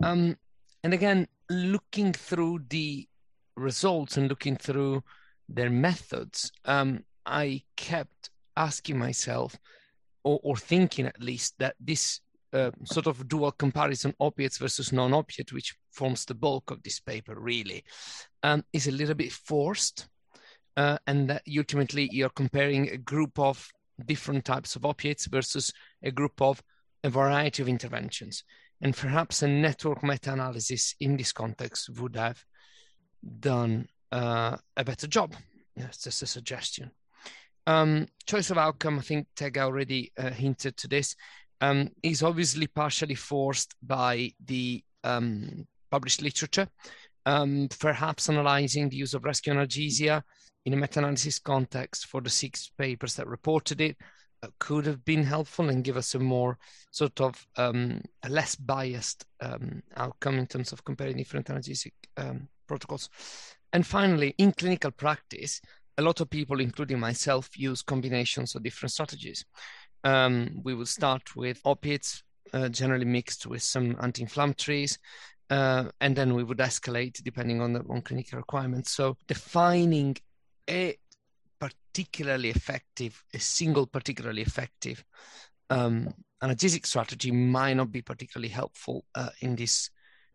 Um, 0.02 0.36
and 0.84 0.94
again, 0.94 1.26
looking 1.50 2.12
through 2.12 2.60
the 2.68 3.08
results 3.56 4.16
and 4.16 4.28
looking 4.28 4.56
through 4.56 5.02
their 5.48 5.70
methods, 5.70 6.52
um, 6.64 7.02
I 7.26 7.62
kept 7.76 8.30
asking 8.56 8.98
myself, 8.98 9.56
or, 10.22 10.38
or 10.44 10.56
thinking 10.56 11.06
at 11.06 11.20
least, 11.20 11.54
that 11.58 11.74
this 11.80 12.20
sort 12.84 13.06
of 13.06 13.28
dual 13.28 13.52
comparison 13.52 14.14
opiates 14.20 14.58
versus 14.58 14.92
non-opiate, 14.92 15.52
which 15.52 15.74
forms 15.92 16.24
the 16.24 16.34
bulk 16.34 16.70
of 16.70 16.82
this 16.82 17.00
paper, 17.00 17.38
really, 17.38 17.84
um, 18.42 18.64
is 18.72 18.86
a 18.86 18.92
little 18.92 19.14
bit 19.14 19.32
forced, 19.32 20.08
uh, 20.76 20.98
and 21.06 21.28
that 21.28 21.42
ultimately 21.56 22.08
you're 22.12 22.30
comparing 22.30 22.88
a 22.88 22.96
group 22.96 23.38
of 23.38 23.68
different 24.06 24.44
types 24.44 24.76
of 24.76 24.84
opiates 24.84 25.26
versus 25.26 25.72
a 26.02 26.10
group 26.10 26.40
of 26.40 26.62
a 27.04 27.10
variety 27.10 27.62
of 27.62 27.68
interventions, 27.68 28.44
and 28.80 28.96
perhaps 28.96 29.42
a 29.42 29.48
network 29.48 30.02
meta-analysis 30.02 30.94
in 31.00 31.16
this 31.16 31.32
context 31.32 31.90
would 32.00 32.16
have 32.16 32.44
done 33.40 33.86
uh, 34.12 34.56
a 34.76 34.84
better 34.84 35.06
job. 35.06 35.34
That's 35.76 36.02
just 36.02 36.22
a 36.22 36.26
suggestion. 36.26 36.90
Um, 37.66 38.06
choice 38.24 38.50
of 38.50 38.58
outcome, 38.58 38.98
I 38.98 39.02
think 39.02 39.26
Tega 39.36 39.62
already 39.62 40.12
uh, 40.16 40.30
hinted 40.30 40.76
to 40.78 40.88
this, 40.88 41.14
um, 41.60 41.88
is 42.02 42.22
obviously 42.22 42.66
partially 42.66 43.14
forced 43.14 43.74
by 43.82 44.30
the 44.44 44.82
um, 45.04 45.66
published 45.90 46.22
literature, 46.22 46.68
um, 47.26 47.68
perhaps 47.78 48.28
analyzing 48.28 48.88
the 48.88 48.96
use 48.96 49.14
of 49.14 49.24
rescue 49.24 49.52
analgesia 49.52 50.22
in 50.64 50.74
a 50.74 50.76
meta-analysis 50.76 51.38
context 51.38 52.06
for 52.06 52.20
the 52.20 52.30
six 52.30 52.70
papers 52.76 53.14
that 53.14 53.26
reported 53.26 53.80
it 53.80 53.96
uh, 54.42 54.48
could 54.58 54.86
have 54.86 55.04
been 55.04 55.24
helpful 55.24 55.68
and 55.68 55.84
give 55.84 55.96
us 55.96 56.14
a 56.14 56.18
more 56.18 56.58
sort 56.90 57.20
of 57.20 57.46
um, 57.56 58.00
a 58.22 58.28
less 58.28 58.54
biased 58.54 59.24
um, 59.40 59.82
outcome 59.96 60.38
in 60.38 60.46
terms 60.46 60.72
of 60.72 60.84
comparing 60.84 61.16
different 61.16 61.46
analgesic 61.46 61.92
um, 62.16 62.48
protocols. 62.66 63.08
And 63.72 63.86
finally, 63.86 64.34
in 64.38 64.52
clinical 64.52 64.90
practice, 64.90 65.60
a 65.98 66.02
lot 66.02 66.20
of 66.20 66.30
people, 66.30 66.60
including 66.60 67.00
myself, 67.00 67.50
use 67.58 67.82
combinations 67.82 68.54
of 68.54 68.62
different 68.62 68.92
strategies. 68.92 69.44
Um, 70.08 70.60
we 70.64 70.74
will 70.74 70.86
start 70.86 71.36
with 71.36 71.60
opiates, 71.64 72.22
uh, 72.52 72.68
generally 72.68 73.04
mixed 73.04 73.46
with 73.46 73.62
some 73.62 73.96
anti-inflammatories, 74.00 74.98
uh, 75.50 75.84
and 76.00 76.14
then 76.16 76.34
we 76.34 76.44
would 76.44 76.58
escalate 76.58 77.22
depending 77.22 77.60
on 77.60 77.72
the 77.74 77.80
on 77.88 78.00
clinical 78.02 78.38
requirements. 78.38 78.90
So 78.92 79.16
defining 79.26 80.16
a 80.68 80.96
particularly 81.58 82.50
effective, 82.50 83.22
a 83.34 83.40
single 83.40 83.86
particularly 83.86 84.42
effective 84.42 85.04
um, 85.70 86.14
analgesic 86.42 86.86
strategy 86.86 87.30
might 87.30 87.74
not 87.74 87.90
be 87.90 88.02
particularly 88.02 88.48
helpful 88.48 89.04
uh, 89.14 89.30
in 89.40 89.56
this 89.56 89.90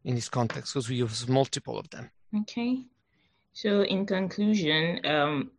in 0.06 0.16
this 0.16 0.30
context 0.30 0.74
because 0.74 0.90
we 0.90 0.98
use 0.98 1.28
multiple 1.28 1.78
of 1.80 1.90
them. 1.90 2.12
Okay. 2.42 2.86
So, 3.54 3.84
in 3.84 4.06
conclusion, 4.06 5.00
um, 5.06 5.52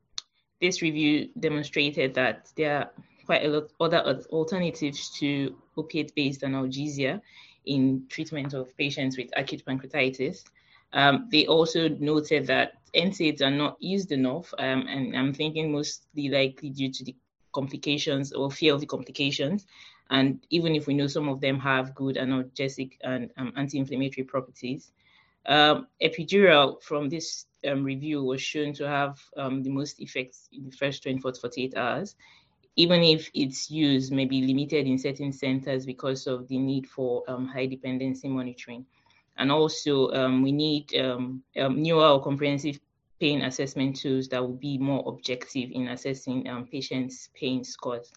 this 0.60 0.82
review 0.82 1.30
demonstrated 1.38 2.14
that 2.14 2.50
there 2.56 2.90
quite 3.24 3.44
a 3.44 3.48
lot 3.48 3.70
other 3.80 4.22
alternatives 4.30 5.10
to 5.18 5.56
opiate-based 5.76 6.42
analgesia 6.42 7.20
in 7.66 8.04
treatment 8.08 8.54
of 8.54 8.76
patients 8.76 9.16
with 9.16 9.30
acute 9.36 9.64
pancreatitis. 9.64 10.44
Um, 10.92 11.28
they 11.30 11.46
also 11.46 11.88
noted 11.88 12.46
that 12.46 12.74
NSAIDs 12.94 13.42
are 13.42 13.50
not 13.50 13.76
used 13.80 14.12
enough, 14.12 14.54
um, 14.58 14.86
and 14.86 15.16
I'm 15.16 15.34
thinking 15.34 15.72
mostly 15.72 16.28
likely 16.28 16.70
due 16.70 16.92
to 16.92 17.04
the 17.04 17.16
complications 17.52 18.32
or 18.32 18.50
fear 18.50 18.74
of 18.74 18.80
the 18.80 18.86
complications. 18.86 19.66
And 20.10 20.44
even 20.50 20.74
if 20.74 20.86
we 20.86 20.94
know 20.94 21.06
some 21.06 21.28
of 21.28 21.40
them 21.40 21.58
have 21.60 21.94
good 21.94 22.16
analgesic 22.16 22.92
and 23.02 23.30
um, 23.36 23.52
anti-inflammatory 23.56 24.24
properties, 24.24 24.92
um, 25.46 25.86
epidural 26.02 26.82
from 26.82 27.08
this 27.08 27.46
um, 27.66 27.82
review 27.84 28.22
was 28.22 28.40
shown 28.42 28.72
to 28.74 28.88
have 28.88 29.20
um, 29.36 29.62
the 29.62 29.70
most 29.70 30.00
effects 30.00 30.48
in 30.52 30.64
the 30.64 30.76
first 30.76 31.02
24 31.02 31.32
to 31.32 31.40
48 31.40 31.76
hours, 31.76 32.16
even 32.76 33.02
if 33.02 33.30
its 33.34 33.70
use 33.70 34.10
may 34.10 34.24
be 34.24 34.42
limited 34.42 34.86
in 34.86 34.98
certain 34.98 35.32
centers 35.32 35.86
because 35.86 36.26
of 36.26 36.48
the 36.48 36.58
need 36.58 36.86
for 36.88 37.22
um, 37.28 37.46
high 37.46 37.66
dependency 37.66 38.28
monitoring. 38.28 38.84
And 39.36 39.50
also, 39.50 40.10
um, 40.12 40.42
we 40.42 40.52
need 40.52 40.94
um, 40.96 41.42
newer 41.56 42.06
or 42.06 42.22
comprehensive 42.22 42.78
pain 43.20 43.42
assessment 43.42 43.96
tools 43.96 44.28
that 44.28 44.42
will 44.42 44.56
be 44.56 44.78
more 44.78 45.02
objective 45.06 45.70
in 45.72 45.88
assessing 45.88 46.46
patients' 46.70 47.30
pain 47.34 47.64
scores. 47.64 48.12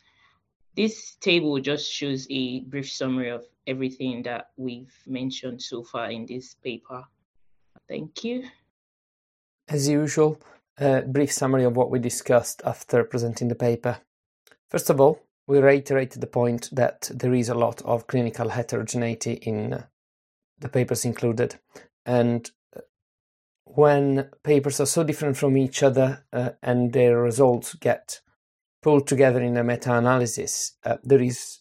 This 0.76 1.16
table 1.16 1.60
just 1.60 1.92
shows 1.92 2.28
a 2.30 2.62
brief 2.62 2.92
summary 2.92 3.30
of 3.30 3.46
everything 3.66 4.22
that 4.24 4.50
we've 4.58 4.94
mentioned 5.08 5.62
so 5.62 5.84
far 5.84 6.12
in 6.12 6.26
this 6.26 6.56
paper. 6.64 7.04
Thank 7.88 8.24
you. 8.24 8.44
As 9.68 9.88
usual, 9.88 10.40
a 10.78 11.02
brief 11.02 11.32
summary 11.32 11.64
of 11.64 11.76
what 11.76 11.90
we 11.90 12.00
discussed 12.00 12.62
after 12.64 13.04
presenting 13.04 13.48
the 13.48 13.56
paper. 13.56 13.98
First 14.70 14.90
of 14.90 15.00
all, 15.00 15.22
we 15.48 15.60
reiterated 15.60 16.22
the 16.22 16.28
point 16.28 16.70
that 16.74 17.10
there 17.14 17.34
is 17.34 17.48
a 17.48 17.56
lot 17.56 17.82
of 17.84 18.08
clinical 18.08 18.50
heterogeneity 18.50 19.34
in 19.34 19.84
the 20.60 20.70
papers 20.70 21.06
included. 21.06 21.56
And 22.06 22.50
uh, 22.76 22.82
when 23.64 24.30
papers 24.44 24.80
are 24.82 24.86
so 24.86 25.04
different 25.04 25.38
from 25.38 25.56
each 25.56 25.84
other 25.84 26.26
uh, 26.34 26.52
and 26.62 26.92
their 26.92 27.22
results 27.22 27.76
get 27.76 28.20
pulled 28.82 29.08
together 29.08 29.42
in 29.42 29.56
a 29.56 29.64
meta 29.64 29.98
analysis, 29.98 30.74
uh, 30.84 30.98
there 31.04 31.22
is 31.22 31.60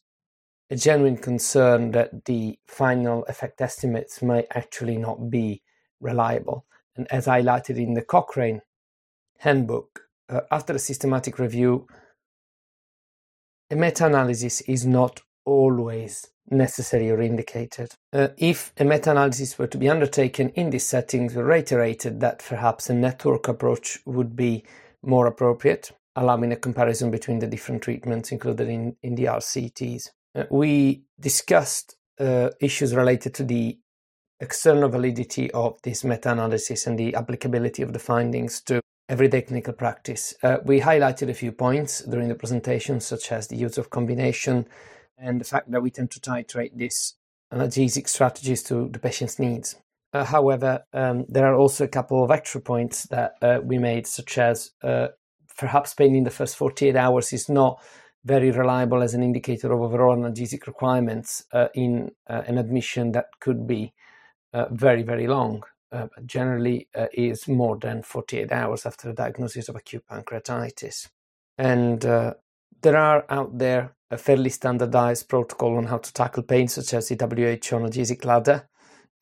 a 0.69 0.77
genuine 0.77 1.17
concern 1.17 1.93
that 1.93 2.25
the 2.25 2.59
final 2.67 3.25
effect 3.27 3.61
estimates 3.61 4.21
may 4.21 4.47
actually 4.53 4.97
not 4.97 5.31
be 5.31 5.63
reliable. 6.01 6.67
And 6.97 7.07
as 7.13 7.27
highlighted 7.27 7.77
in 7.77 7.95
the 7.95 8.03
Cochrane 8.03 8.63
handbook, 9.39 10.01
uh, 10.29 10.41
after 10.51 10.73
a 10.73 10.79
systematic 10.81 11.39
review, 11.39 11.87
a 13.71 13.77
meta 13.77 14.07
analysis 14.07 14.61
is 14.63 14.87
not 14.87 15.21
always 15.45 16.27
necessary 16.51 17.11
or 17.11 17.21
indicated. 17.21 17.93
Uh, 18.13 18.29
if 18.37 18.73
a 18.79 18.85
meta 18.85 19.11
analysis 19.11 19.59
were 19.59 19.67
to 19.67 19.79
be 19.79 19.89
undertaken 19.89 20.51
in 20.51 20.71
these 20.71 20.87
settings, 20.87 21.35
we 21.35 21.43
reiterated 21.43 22.21
that 22.21 22.45
perhaps 22.47 22.89
a 22.89 22.95
network 22.95 23.49
approach 23.49 23.99
would 24.07 24.37
be 24.37 24.65
more 25.03 25.27
appropriate, 25.27 25.91
allowing 26.15 26.53
a 26.53 26.57
comparison 26.57 27.11
between 27.11 27.41
the 27.41 27.47
different 27.47 27.83
treatments 27.83 28.31
included 28.33 28.69
in, 28.69 28.97
in 29.03 29.15
the 29.17 29.25
RCTs. 29.25 30.09
Uh, 30.35 30.45
we 30.51 31.03
discussed 31.19 31.97
uh, 32.21 32.51
issues 32.61 32.95
related 32.95 33.35
to 33.35 33.45
the 33.45 33.79
external 34.41 34.89
validity 34.89 35.51
of 35.53 35.81
this 35.83 36.05
meta-analysis 36.05 36.87
and 36.87 36.99
the 36.99 37.15
applicability 37.15 37.83
of 37.83 37.93
the 37.93 37.99
findings 37.99 38.61
to 38.61 38.81
everyday 39.09 39.43
clinical 39.43 39.73
practice. 39.73 40.35
Uh, 40.43 40.59
we 40.65 40.81
highlighted 40.81 41.29
a 41.29 41.35
few 41.35 41.53
points 41.53 42.01
during 42.03 42.29
the 42.29 42.35
presentation, 42.35 43.01
such 43.01 43.31
as 43.31 43.49
the 43.49 43.57
use 43.57 43.79
of 43.79 43.91
combination 43.91 44.67
and 45.19 45.41
the 45.41 45.45
fact 45.45 45.71
that 45.71 45.83
we 45.83 45.91
tend 45.91 46.11
to 46.11 46.21
titrate 46.21 46.77
these 46.77 47.15
analgesic 47.53 48.09
strategies 48.09 48.63
to 48.65 48.89
the 48.89 48.99
patient's 48.99 49.39
needs. 49.39 49.77
Uh, 50.13 50.25
however, 50.25 50.85
um, 50.93 51.25
there 51.29 51.47
are 51.47 51.55
also 51.55 51.85
a 51.85 51.89
couple 51.89 52.25
of 52.25 52.31
extra 52.31 52.61
points 52.61 53.05
that 53.05 53.35
uh, 53.43 53.61
we 53.63 53.79
made, 53.79 54.07
such 54.07 54.39
as 54.39 54.73
uh, 54.83 55.09
perhaps 55.57 55.95
pain 55.95 56.15
in 56.15 56.25
the 56.25 56.31
first 56.31 56.57
48 56.57 56.97
hours 56.97 57.33
is 57.33 57.49
not 57.49 57.81
very 58.25 58.51
reliable 58.51 59.03
as 59.03 59.15
an 59.15 59.23
indicator 59.23 59.73
of 59.73 59.81
overall 59.81 60.17
analgesic 60.17 60.67
requirements 60.67 61.45
uh, 61.53 61.69
in 61.75 62.11
uh, 62.29 62.43
an 62.47 62.59
admission 62.59 63.13
that 63.13 63.27
could 63.41 63.67
be 63.67 63.93
very, 64.71 65.03
very 65.03 65.27
long. 65.27 65.63
Uh, 65.93 66.09
generally 66.27 66.89
uh, 66.97 67.07
is 67.13 67.47
more 67.47 67.79
than 67.79 68.03
48 68.03 68.51
hours 68.51 68.87
after 68.87 69.11
a 69.11 69.15
diagnosis 69.15 69.69
of 69.69 69.77
acute 69.77 70.05
pancreatitis. 70.11 71.09
And 71.59 72.05
uh, 72.05 72.35
there 72.83 72.97
are 72.97 73.25
out 73.29 73.57
there 73.57 73.95
a 74.11 74.19
fairly 74.19 74.51
standardized 74.51 75.29
protocol 75.29 75.77
on 75.77 75.87
how 75.87 75.99
to 75.99 76.13
tackle 76.13 76.43
pain, 76.43 76.69
such 76.69 76.93
as 76.95 77.09
the 77.09 77.15
WHO 77.15 77.77
analgesic 77.77 78.25
ladder. 78.25 78.69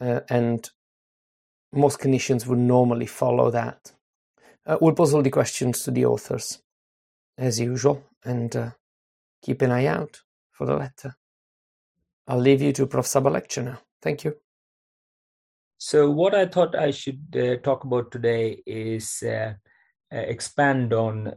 Uh, 0.00 0.21
and 0.28 0.71
most 1.73 2.00
clinicians 2.00 2.47
would 2.47 2.59
normally 2.59 3.06
follow 3.06 3.50
that. 3.50 3.92
Uh, 4.66 4.78
we'll 4.80 4.94
pose 4.94 5.14
all 5.14 5.23
the 5.23 5.30
questions 5.30 5.83
to 5.83 5.90
the 5.90 6.04
authors, 6.04 6.62
as 7.37 7.61
usual, 7.61 8.04
and 8.25 8.56
uh, 8.56 8.71
keep 9.42 9.62
an 9.62 9.71
eye 9.71 9.87
out 9.87 10.23
for 10.52 10.66
the 10.66 10.75
letter. 10.75 11.16
I'll 12.26 12.38
leave 12.38 12.62
you 12.62 12.73
to 12.73 12.87
Prof. 12.87 13.06
Saba 13.06 13.28
lecture 13.28 13.62
now. 13.62 13.80
Thank 14.00 14.25
you. 14.25 14.44
So, 15.87 16.11
what 16.11 16.35
I 16.35 16.47
thought 16.47 16.75
I 16.75 16.93
should 16.93 17.37
uh, 17.37 17.57
talk 17.57 17.85
about 17.85 18.11
today 18.11 18.62
is 18.64 19.23
uh, 19.23 19.53
uh, 20.11 20.17
expand 20.17 20.95
on 20.95 21.35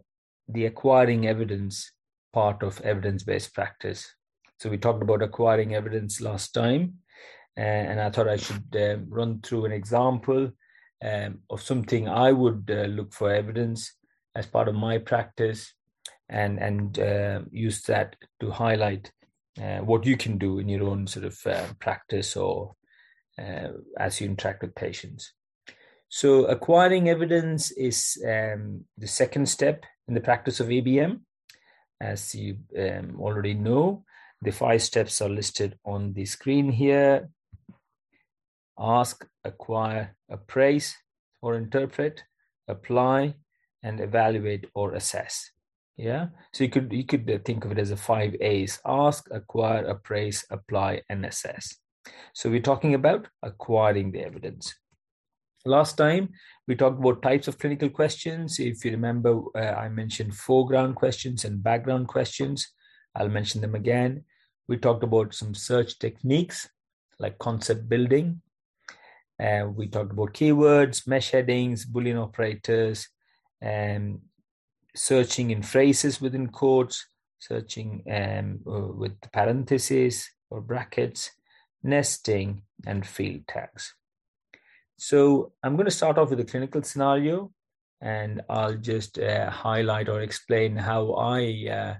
the 0.47 0.67
acquiring 0.67 1.27
evidence 1.27 1.91
part 2.31 2.63
of 2.63 2.79
evidence 2.79 3.23
based 3.23 3.53
practice. 3.53 4.09
So, 4.57 4.69
we 4.69 4.77
talked 4.77 5.03
about 5.03 5.21
acquiring 5.21 5.75
evidence 5.75 6.21
last 6.21 6.53
time, 6.53 6.99
uh, 7.57 7.59
and 7.89 7.99
I 7.99 8.09
thought 8.09 8.29
I 8.29 8.37
should 8.37 8.73
uh, 8.73 8.99
run 9.09 9.41
through 9.41 9.65
an 9.65 9.73
example 9.73 10.49
um, 11.03 11.39
of 11.49 11.61
something 11.61 12.07
I 12.07 12.31
would 12.31 12.71
uh, 12.71 12.83
look 12.83 13.11
for 13.11 13.29
evidence 13.29 13.97
as 14.33 14.45
part 14.45 14.69
of 14.69 14.75
my 14.75 14.97
practice 14.97 15.73
and, 16.29 16.57
and 16.57 17.49
use 17.51 17.81
that 17.81 18.15
to 18.39 18.51
highlight 18.51 19.11
what 19.81 20.05
you 20.05 20.15
can 20.15 20.37
do 20.37 20.59
in 20.59 20.69
your 20.69 20.87
own 20.87 21.05
sort 21.05 21.25
of 21.25 21.79
practice 21.79 22.37
or 22.37 22.76
uh, 23.39 23.69
as 23.97 24.19
you 24.19 24.27
interact 24.27 24.61
with 24.61 24.75
patients. 24.75 25.33
So, 26.09 26.45
acquiring 26.45 27.09
evidence 27.09 27.71
is 27.71 28.17
um, 28.25 28.85
the 28.97 29.07
second 29.07 29.47
step 29.47 29.85
in 30.07 30.13
the 30.13 30.21
practice 30.21 30.59
of 30.59 30.67
EBM. 30.67 31.19
As 31.99 32.33
you 32.33 32.57
um, 32.77 33.17
already 33.19 33.53
know, 33.53 34.05
the 34.41 34.51
five 34.51 34.81
steps 34.83 35.21
are 35.21 35.29
listed 35.29 35.77
on 35.83 36.13
the 36.13 36.25
screen 36.25 36.71
here 36.71 37.29
ask, 38.79 39.25
acquire, 39.43 40.15
appraise 40.29 40.95
or 41.41 41.55
interpret, 41.55 42.23
apply, 42.67 43.35
and 43.83 43.99
evaluate 43.99 44.65
or 44.73 44.93
assess. 44.93 45.51
Yeah, 45.95 46.27
so 46.53 46.63
you 46.63 46.69
could 46.69 46.93
you 46.93 47.05
could 47.05 47.43
think 47.43 47.65
of 47.65 47.71
it 47.71 47.79
as 47.79 47.89
a 47.89 47.97
five 47.97 48.35
A's: 48.39 48.79
ask, 48.85 49.27
acquire, 49.31 49.83
appraise, 49.85 50.45
apply, 50.51 51.01
and 51.09 51.25
assess. 51.25 51.75
So 52.33 52.49
we're 52.49 52.61
talking 52.61 52.93
about 52.93 53.27
acquiring 53.43 54.11
the 54.11 54.21
evidence. 54.21 54.75
Last 55.65 55.97
time 55.97 56.29
we 56.67 56.75
talked 56.75 56.99
about 56.99 57.21
types 57.21 57.47
of 57.47 57.57
clinical 57.57 57.89
questions. 57.89 58.59
If 58.59 58.85
you 58.85 58.91
remember, 58.91 59.41
uh, 59.55 59.73
I 59.73 59.89
mentioned 59.89 60.35
foreground 60.35 60.95
questions 60.95 61.45
and 61.45 61.63
background 61.63 62.07
questions. 62.07 62.67
I'll 63.15 63.29
mention 63.29 63.61
them 63.61 63.75
again. 63.75 64.23
We 64.67 64.77
talked 64.77 65.03
about 65.03 65.33
some 65.33 65.53
search 65.53 65.99
techniques 65.99 66.69
like 67.19 67.37
concept 67.39 67.89
building. 67.89 68.41
Uh, 69.39 69.67
we 69.73 69.87
talked 69.87 70.11
about 70.11 70.33
keywords, 70.33 71.07
MeSH 71.07 71.31
headings, 71.31 71.85
Boolean 71.85 72.21
operators, 72.21 73.07
and 73.61 74.19
searching 74.95 75.51
in 75.51 75.61
phrases 75.61 76.19
within 76.19 76.47
quotes, 76.47 77.07
searching 77.39 78.03
um, 78.11 78.59
uh, 78.67 78.93
with 78.93 79.13
parentheses 79.31 80.29
or 80.49 80.61
brackets, 80.61 81.31
nesting, 81.83 82.63
and 82.85 83.05
field 83.05 83.47
tags. 83.47 83.93
So 84.97 85.53
I'm 85.63 85.75
going 85.75 85.85
to 85.85 85.91
start 85.91 86.17
off 86.17 86.29
with 86.29 86.39
a 86.39 86.45
clinical 86.45 86.81
scenario 86.83 87.51
and 88.01 88.41
I'll 88.49 88.75
just 88.75 89.19
uh, 89.19 89.49
highlight 89.49 90.09
or 90.09 90.21
explain 90.21 90.75
how 90.75 91.13
I 91.13 91.99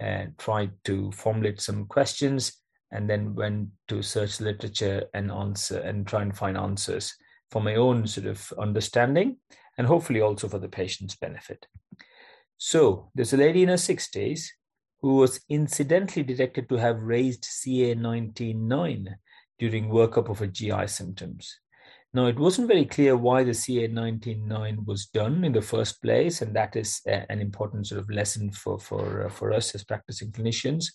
uh, 0.00 0.04
uh, 0.04 0.26
tried 0.38 0.72
to 0.84 1.10
formulate 1.12 1.60
some 1.60 1.86
questions 1.86 2.52
and 2.90 3.08
then 3.08 3.34
went 3.34 3.68
to 3.88 4.02
search 4.02 4.40
literature 4.40 5.04
and 5.12 5.30
answer 5.30 5.78
and 5.78 6.06
try 6.06 6.22
and 6.22 6.36
find 6.36 6.56
answers 6.56 7.14
for 7.50 7.62
my 7.62 7.74
own 7.74 8.06
sort 8.06 8.26
of 8.26 8.52
understanding 8.58 9.36
and 9.76 9.86
hopefully 9.86 10.20
also 10.20 10.48
for 10.48 10.58
the 10.58 10.68
patient's 10.68 11.16
benefit. 11.16 11.66
So 12.56 13.10
there's 13.14 13.32
a 13.32 13.38
lady 13.38 13.62
in 13.62 13.68
her 13.68 13.76
60s 13.76 14.46
who 15.00 15.16
was 15.16 15.40
incidentally 15.48 16.22
detected 16.22 16.68
to 16.68 16.76
have 16.76 17.00
raised 17.00 17.44
CA19-9 17.44 19.06
during 19.58 19.88
workup 19.88 20.28
of 20.28 20.38
her 20.40 20.46
GI 20.46 20.86
symptoms. 20.86 21.58
Now, 22.14 22.26
it 22.26 22.38
wasn't 22.38 22.68
very 22.68 22.86
clear 22.86 23.16
why 23.16 23.44
the 23.44 23.50
CA19-9 23.50 24.86
was 24.86 25.06
done 25.06 25.44
in 25.44 25.52
the 25.52 25.60
first 25.60 26.02
place, 26.02 26.40
and 26.40 26.56
that 26.56 26.74
is 26.74 27.02
an 27.06 27.40
important 27.40 27.86
sort 27.86 28.00
of 28.00 28.10
lesson 28.10 28.50
for, 28.50 28.78
for, 28.78 29.26
uh, 29.26 29.28
for 29.28 29.52
us 29.52 29.74
as 29.74 29.84
practicing 29.84 30.32
clinicians. 30.32 30.86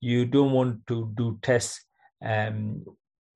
You 0.00 0.26
don't 0.26 0.50
want 0.50 0.86
to 0.88 1.12
do 1.14 1.38
tests 1.42 1.84
um, 2.24 2.84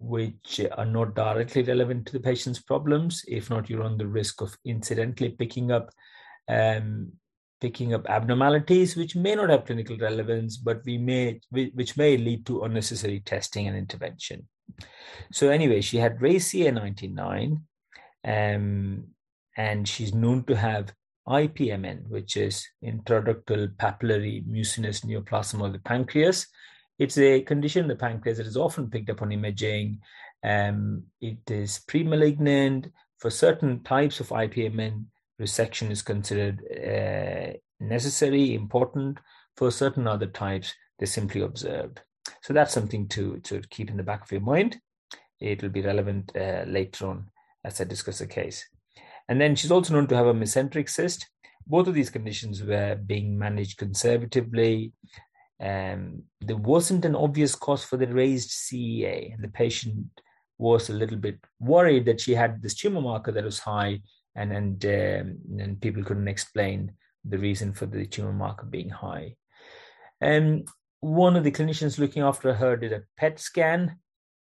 which 0.01 0.61
are 0.77 0.85
not 0.85 1.15
directly 1.15 1.63
relevant 1.63 2.07
to 2.07 2.13
the 2.13 2.21
patient's 2.21 2.61
problems. 2.61 3.25
If 3.29 3.49
not, 3.49 3.71
you 3.71 3.79
run 3.79 3.97
the 3.97 4.07
risk 4.07 4.41
of 4.41 4.57
incidentally 4.65 5.31
picking 5.31 5.71
up 5.71 5.91
um, 6.49 7.13
picking 7.65 7.95
up 7.95 8.05
abnormalities 8.11 8.95
which 8.95 9.17
may 9.17 9.35
not 9.35 9.49
have 9.49 9.65
clinical 9.65 9.97
relevance, 9.97 10.59
but 10.59 10.85
we 10.85 10.99
may 10.99 11.41
which 11.51 11.97
may 11.97 12.19
lead 12.19 12.45
to 12.45 12.65
unnecessary 12.65 13.21
testing 13.21 13.67
and 13.67 13.77
intervention. 13.85 14.47
So 15.33 15.49
anyway, 15.49 15.81
she 15.81 15.97
had 15.97 16.21
raised 16.21 16.53
CA19-9, 16.53 17.63
um, 18.37 19.05
and 19.57 19.89
she's 19.89 20.13
known 20.13 20.45
to 20.45 20.55
have 20.57 20.93
IPMN, 21.27 22.07
which 22.09 22.37
is 22.37 22.67
intraductal 22.85 23.75
papillary 23.77 24.47
mucinous 24.47 25.01
neoplasm 25.07 25.65
of 25.65 25.73
the 25.73 25.79
pancreas. 25.79 26.47
It's 26.99 27.17
a 27.17 27.41
condition 27.41 27.85
in 27.85 27.89
the 27.89 27.97
pancreas 27.97 28.37
that 28.37 28.47
is 28.47 28.59
often 28.59 28.91
picked 28.91 29.09
up 29.09 29.23
on 29.23 29.33
imaging. 29.33 30.01
Um, 30.43 31.05
it 31.23 31.51
is 31.51 31.81
pre-malignant. 31.89 32.93
For 33.21 33.31
certain 33.31 33.83
types 33.85 34.21
of 34.21 34.29
IPMN, 34.29 35.07
resection 35.41 35.91
is 35.91 36.03
considered 36.03 36.61
uh, 36.71 37.57
necessary, 37.81 38.55
important. 38.55 39.19
For 39.57 39.71
certain 39.71 40.07
other 40.07 40.27
types, 40.27 40.75
they're 40.99 41.07
simply 41.07 41.43
observed. 41.43 42.01
So 42.43 42.53
that's 42.53 42.75
something 42.75 43.09
to, 43.09 43.39
to 43.41 43.63
keep 43.71 43.91
in 43.91 43.97
the 43.97 44.03
back 44.03 44.23
of 44.25 44.33
your 44.33 44.41
mind. 44.41 44.79
It 45.41 45.63
will 45.63 45.71
be 45.71 45.83
relevant 45.83 46.33
uh, 46.37 46.65
later 46.67 47.07
on 47.07 47.27
as 47.65 47.81
I 47.81 47.85
discuss 47.85 48.19
the 48.19 48.27
case. 48.27 48.65
And 49.29 49.41
then 49.41 49.55
she's 49.57 49.71
also 49.71 49.95
known 49.95 50.07
to 50.09 50.17
have 50.17 50.27
a 50.27 50.35
mesenteric 50.35 50.89
cyst. 50.89 51.29
Both 51.67 51.87
of 51.89 51.95
these 51.95 52.11
conditions 52.11 52.63
were 52.63 52.95
being 52.95 53.39
managed 53.39 53.79
conservatively. 53.79 54.93
Um, 55.61 56.25
there 56.41 56.57
wasn't 56.57 57.05
an 57.05 57.15
obvious 57.15 57.55
cause 57.55 57.85
for 57.85 57.97
the 57.97 58.07
raised 58.07 58.51
CEA, 58.51 59.35
and 59.35 59.43
the 59.43 59.49
patient 59.49 60.07
was 60.59 60.89
a 60.89 60.95
little 60.95 61.17
bit 61.17 61.39
worried 61.61 62.05
that 62.07 62.21
she 62.21 62.35
had 62.35 62.63
this 62.63 62.75
tumor 62.75 63.01
marker 63.01 63.33
that 63.33 63.45
was 63.45 63.59
high 63.59 64.01
and 64.35 64.53
and 64.53 64.85
um, 64.85 65.39
and 65.61 65.81
people 65.81 66.05
couldn't 66.05 66.29
explain 66.29 66.93
the 67.25 67.39
reason 67.39 67.73
for 67.73 67.87
the 67.87 68.07
tumor 68.07 68.33
marker 68.33 68.67
being 68.67 68.91
high. 68.91 69.37
And 70.21 70.69
one 71.01 71.37
of 71.37 71.45
the 71.45 71.53
clinicians 71.53 71.99
looking 71.99 72.23
after 72.23 72.55
her 72.55 72.77
did 72.77 72.93
a 72.93 73.03
PET 73.17 73.39
scan, 73.39 73.99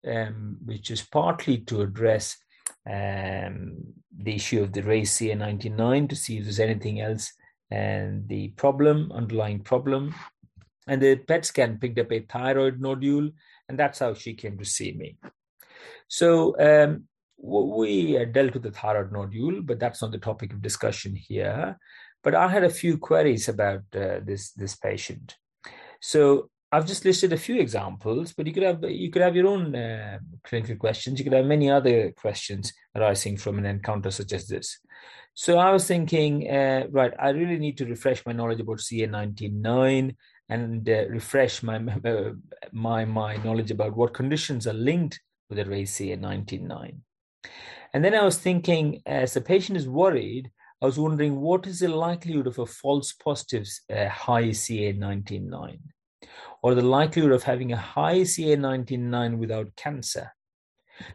um, 0.07 0.57
which 0.63 0.91
is 0.91 1.01
partly 1.01 1.59
to 1.59 1.81
address 1.81 2.37
um, 2.89 3.77
the 4.17 4.35
issue 4.35 4.61
of 4.61 4.73
the 4.73 4.83
race 4.83 5.17
CA19-9 5.17 6.09
to 6.09 6.15
see 6.15 6.37
if 6.37 6.43
there's 6.43 6.59
anything 6.59 7.01
else 7.01 7.33
and 7.71 8.27
the 8.27 8.49
problem, 8.49 9.11
underlying 9.13 9.61
problem. 9.61 10.13
And 10.87 11.01
the 11.01 11.15
PET 11.15 11.45
scan 11.45 11.77
picked 11.79 11.99
up 11.99 12.11
a 12.11 12.19
thyroid 12.19 12.81
nodule, 12.81 13.31
and 13.69 13.79
that's 13.79 13.99
how 13.99 14.13
she 14.13 14.33
came 14.33 14.57
to 14.57 14.65
see 14.65 14.91
me. 14.91 15.17
So 16.07 16.55
um, 16.59 17.05
we 17.41 18.23
dealt 18.25 18.53
with 18.53 18.63
the 18.63 18.71
thyroid 18.71 19.11
nodule, 19.11 19.61
but 19.61 19.79
that's 19.79 20.01
not 20.01 20.11
the 20.11 20.17
topic 20.17 20.53
of 20.53 20.61
discussion 20.61 21.15
here. 21.15 21.77
But 22.23 22.35
I 22.35 22.47
had 22.47 22.63
a 22.63 22.69
few 22.69 22.97
queries 22.97 23.49
about 23.49 23.81
uh, 23.95 24.19
this 24.23 24.51
this 24.51 24.75
patient. 24.75 25.35
So 25.99 26.49
I've 26.71 26.87
just 26.87 27.03
listed 27.03 27.33
a 27.33 27.37
few 27.37 27.59
examples, 27.59 28.33
but 28.33 28.47
you 28.47 28.53
could 28.53 28.63
have 28.63 28.83
you 28.83 29.09
could 29.11 29.23
have 29.23 29.35
your 29.35 29.47
own 29.47 29.75
uh, 29.75 30.19
clinical 30.43 30.75
questions. 30.75 31.19
You 31.19 31.25
could 31.25 31.33
have 31.33 31.45
many 31.45 31.69
other 31.69 32.11
questions 32.11 32.73
arising 32.95 33.37
from 33.37 33.57
an 33.57 33.65
encounter 33.65 34.11
such 34.11 34.33
as 34.33 34.47
this. 34.47 34.79
So 35.33 35.57
I 35.57 35.71
was 35.71 35.87
thinking, 35.87 36.49
uh, 36.49 36.87
right, 36.91 37.13
I 37.17 37.29
really 37.29 37.57
need 37.57 37.77
to 37.77 37.85
refresh 37.85 38.25
my 38.25 38.33
knowledge 38.33 38.59
about 38.59 38.79
CA19-9 38.79 40.15
and 40.49 40.89
uh, 40.89 41.07
refresh 41.09 41.63
my 41.63 41.79
my 42.71 43.05
my 43.05 43.35
knowledge 43.37 43.71
about 43.71 43.95
what 43.95 44.13
conditions 44.13 44.67
are 44.67 44.73
linked 44.73 45.19
with 45.49 45.59
a 45.59 45.65
raised 45.65 45.99
CA19-9. 45.99 46.99
And 47.93 48.03
then 48.03 48.13
I 48.13 48.23
was 48.23 48.37
thinking, 48.37 49.01
as 49.05 49.33
the 49.33 49.41
patient 49.41 49.77
is 49.77 49.87
worried, 49.87 50.51
I 50.81 50.85
was 50.85 50.97
wondering 50.97 51.39
what 51.39 51.67
is 51.67 51.79
the 51.79 51.89
likelihood 51.89 52.47
of 52.47 52.57
a 52.57 52.65
false 52.65 53.13
positive 53.13 53.67
uh, 53.93 54.07
high 54.07 54.49
CA19-9 54.49 55.79
or 56.63 56.75
the 56.75 56.81
likelihood 56.81 57.31
of 57.31 57.43
having 57.43 57.71
a 57.71 57.77
high 57.77 58.21
CA19-9 58.21 59.37
without 59.37 59.75
cancer. 59.75 60.31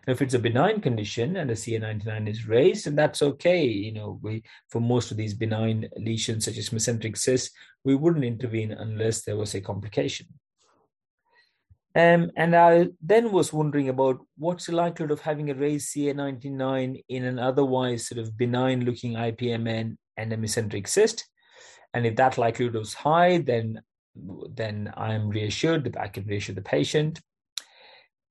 Now, 0.07 0.12
if 0.12 0.23
it's 0.23 0.35
a 0.35 0.39
benign 0.39 0.81
condition 0.81 1.37
and 1.37 1.51
the 1.51 1.55
CA19-9 1.55 2.29
is 2.29 2.47
raised, 2.47 2.87
and 2.87 2.99
that's 2.99 3.23
okay. 3.23 3.65
You 3.65 3.93
know, 3.93 4.19
we 4.23 4.43
for 4.69 4.81
most 4.81 5.11
of 5.11 5.17
these 5.17 5.35
benign 5.35 5.89
lesions 5.97 6.45
such 6.45 6.59
as 6.59 6.71
mesenteric 6.71 7.17
cysts, 7.17 7.55
we 7.85 7.95
wouldn't 7.95 8.25
intervene 8.25 8.73
unless 8.73 9.23
there 9.23 9.37
was 9.37 9.55
a 9.55 9.61
complication. 9.61 10.27
Um, 11.96 12.30
and 12.37 12.54
I 12.54 12.88
then 13.00 13.32
was 13.32 13.54
wondering 13.54 13.88
about 13.88 14.18
what's 14.37 14.66
the 14.66 14.74
likelihood 14.74 15.12
of 15.12 15.22
having 15.22 15.48
a 15.48 15.54
raised 15.54 15.94
CA19-9 15.94 17.02
in 17.09 17.24
an 17.24 17.38
otherwise 17.38 18.06
sort 18.06 18.18
of 18.18 18.37
benign 18.37 18.85
looking 18.85 19.14
IPMN 19.14 19.96
and 20.18 20.32
a 20.32 20.37
mesenteric 20.37 20.88
cyst. 20.88 21.26
And 21.94 22.04
if 22.04 22.16
that 22.16 22.37
likelihood 22.37 22.74
was 22.74 22.92
high, 22.92 23.38
then, 23.38 23.80
then 24.14 24.92
I'm 24.94 25.30
reassured 25.30 25.85
that 25.85 25.98
I 25.98 26.09
can 26.09 26.26
reassure 26.26 26.54
the 26.54 26.61
patient. 26.61 27.18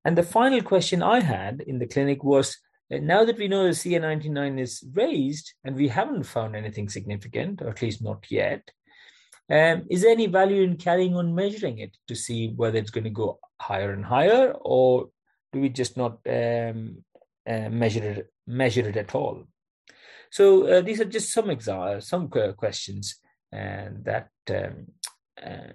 And 0.04 0.16
the 0.16 0.22
final 0.22 0.62
question 0.62 1.02
I 1.02 1.18
had 1.18 1.60
in 1.60 1.80
the 1.80 1.88
clinic 1.88 2.22
was 2.22 2.56
now 2.88 3.24
that 3.24 3.36
we 3.36 3.48
know 3.48 3.64
the 3.64 3.70
CA19-9 3.70 4.60
is 4.60 4.84
raised 4.92 5.54
and 5.64 5.74
we 5.74 5.88
haven't 5.88 6.22
found 6.22 6.54
anything 6.54 6.88
significant, 6.88 7.60
or 7.62 7.70
at 7.70 7.82
least 7.82 8.00
not 8.00 8.26
yet, 8.30 8.70
um, 9.48 9.86
is 9.90 10.02
there 10.02 10.10
any 10.10 10.26
value 10.26 10.62
in 10.62 10.76
carrying 10.76 11.16
on 11.16 11.34
measuring 11.34 11.78
it 11.78 11.96
to 12.08 12.14
see 12.14 12.52
whether 12.56 12.78
it's 12.78 12.90
going 12.90 13.04
to 13.04 13.10
go 13.10 13.38
higher 13.60 13.92
and 13.92 14.04
higher, 14.04 14.52
or 14.60 15.10
do 15.52 15.60
we 15.60 15.68
just 15.68 15.96
not 15.96 16.18
um, 16.28 17.04
uh, 17.48 17.68
measure 17.70 18.02
it 18.02 18.32
measure 18.46 18.88
it 18.88 18.96
at 18.96 19.14
all? 19.14 19.44
So 20.30 20.66
uh, 20.66 20.80
these 20.80 21.00
are 21.00 21.04
just 21.04 21.32
some 21.32 21.46
exa- 21.46 22.02
some 22.02 22.28
questions 22.28 23.16
and 23.52 24.04
that 24.04 24.30
um, 24.50 24.86
uh, 25.42 25.72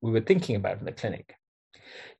we 0.00 0.10
were 0.10 0.20
thinking 0.20 0.56
about 0.56 0.78
in 0.78 0.84
the 0.84 0.92
clinic. 0.92 1.34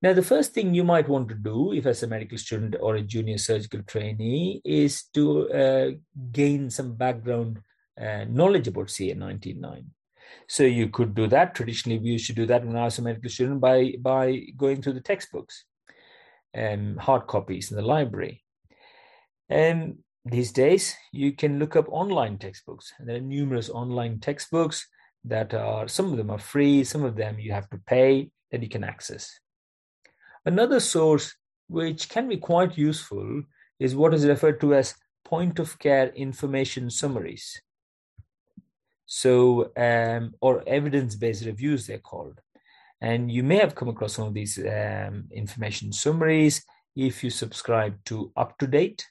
Now, 0.02 0.12
the 0.12 0.22
first 0.22 0.52
thing 0.52 0.74
you 0.74 0.84
might 0.84 1.08
want 1.08 1.28
to 1.30 1.34
do, 1.34 1.72
if 1.72 1.86
as 1.86 2.02
a 2.02 2.06
medical 2.06 2.38
student 2.38 2.76
or 2.80 2.96
a 2.96 3.02
junior 3.02 3.38
surgical 3.38 3.82
trainee, 3.82 4.60
is 4.64 5.04
to 5.14 5.50
uh, 5.50 5.90
gain 6.32 6.70
some 6.70 6.94
background 6.94 7.60
uh, 8.00 8.24
knowledge 8.28 8.68
about 8.68 8.88
CA19-9. 8.88 9.86
So 10.48 10.62
you 10.62 10.88
could 10.88 11.14
do 11.14 11.26
that. 11.28 11.54
Traditionally, 11.54 11.98
we 11.98 12.10
used 12.10 12.26
to 12.28 12.32
do 12.32 12.46
that 12.46 12.64
when 12.64 12.76
I 12.76 12.84
was 12.84 12.98
a 12.98 13.02
medical 13.02 13.30
student 13.30 13.60
by 13.60 13.94
by 14.00 14.46
going 14.56 14.82
through 14.82 14.94
the 14.94 15.00
textbooks, 15.00 15.64
and 16.54 16.98
um, 16.98 17.04
hard 17.04 17.26
copies 17.26 17.70
in 17.70 17.76
the 17.76 17.82
library. 17.82 18.44
And 19.48 19.98
these 20.24 20.52
days, 20.52 20.94
you 21.12 21.32
can 21.32 21.58
look 21.58 21.76
up 21.76 21.86
online 21.88 22.38
textbooks. 22.38 22.92
And 22.98 23.08
there 23.08 23.16
are 23.16 23.20
numerous 23.20 23.70
online 23.70 24.18
textbooks 24.18 24.88
that 25.24 25.54
are 25.54 25.88
some 25.88 26.10
of 26.10 26.16
them 26.16 26.30
are 26.30 26.38
free, 26.38 26.84
some 26.84 27.04
of 27.04 27.16
them 27.16 27.38
you 27.38 27.52
have 27.52 27.68
to 27.70 27.78
pay 27.86 28.30
that 28.50 28.62
you 28.62 28.68
can 28.68 28.84
access. 28.84 29.38
Another 30.44 30.80
source 30.80 31.34
which 31.68 32.08
can 32.08 32.28
be 32.28 32.36
quite 32.36 32.78
useful 32.78 33.42
is 33.78 33.96
what 33.96 34.14
is 34.14 34.26
referred 34.26 34.60
to 34.60 34.74
as 34.74 34.94
point 35.24 35.58
of 35.58 35.78
care 35.78 36.08
information 36.10 36.88
summaries. 36.88 37.60
So, 39.06 39.70
um, 39.76 40.34
or 40.40 40.62
evidence 40.66 41.14
based 41.14 41.46
reviews, 41.46 41.86
they're 41.86 41.98
called. 41.98 42.40
And 43.00 43.30
you 43.30 43.42
may 43.42 43.56
have 43.56 43.74
come 43.74 43.88
across 43.88 44.14
some 44.14 44.26
of 44.28 44.34
these 44.34 44.58
um, 44.58 45.28
information 45.30 45.92
summaries 45.92 46.64
if 46.96 47.22
you 47.22 47.30
subscribe 47.30 48.02
to 48.06 48.32
Up 48.36 48.58
to 48.58 48.66
Date. 48.66 49.06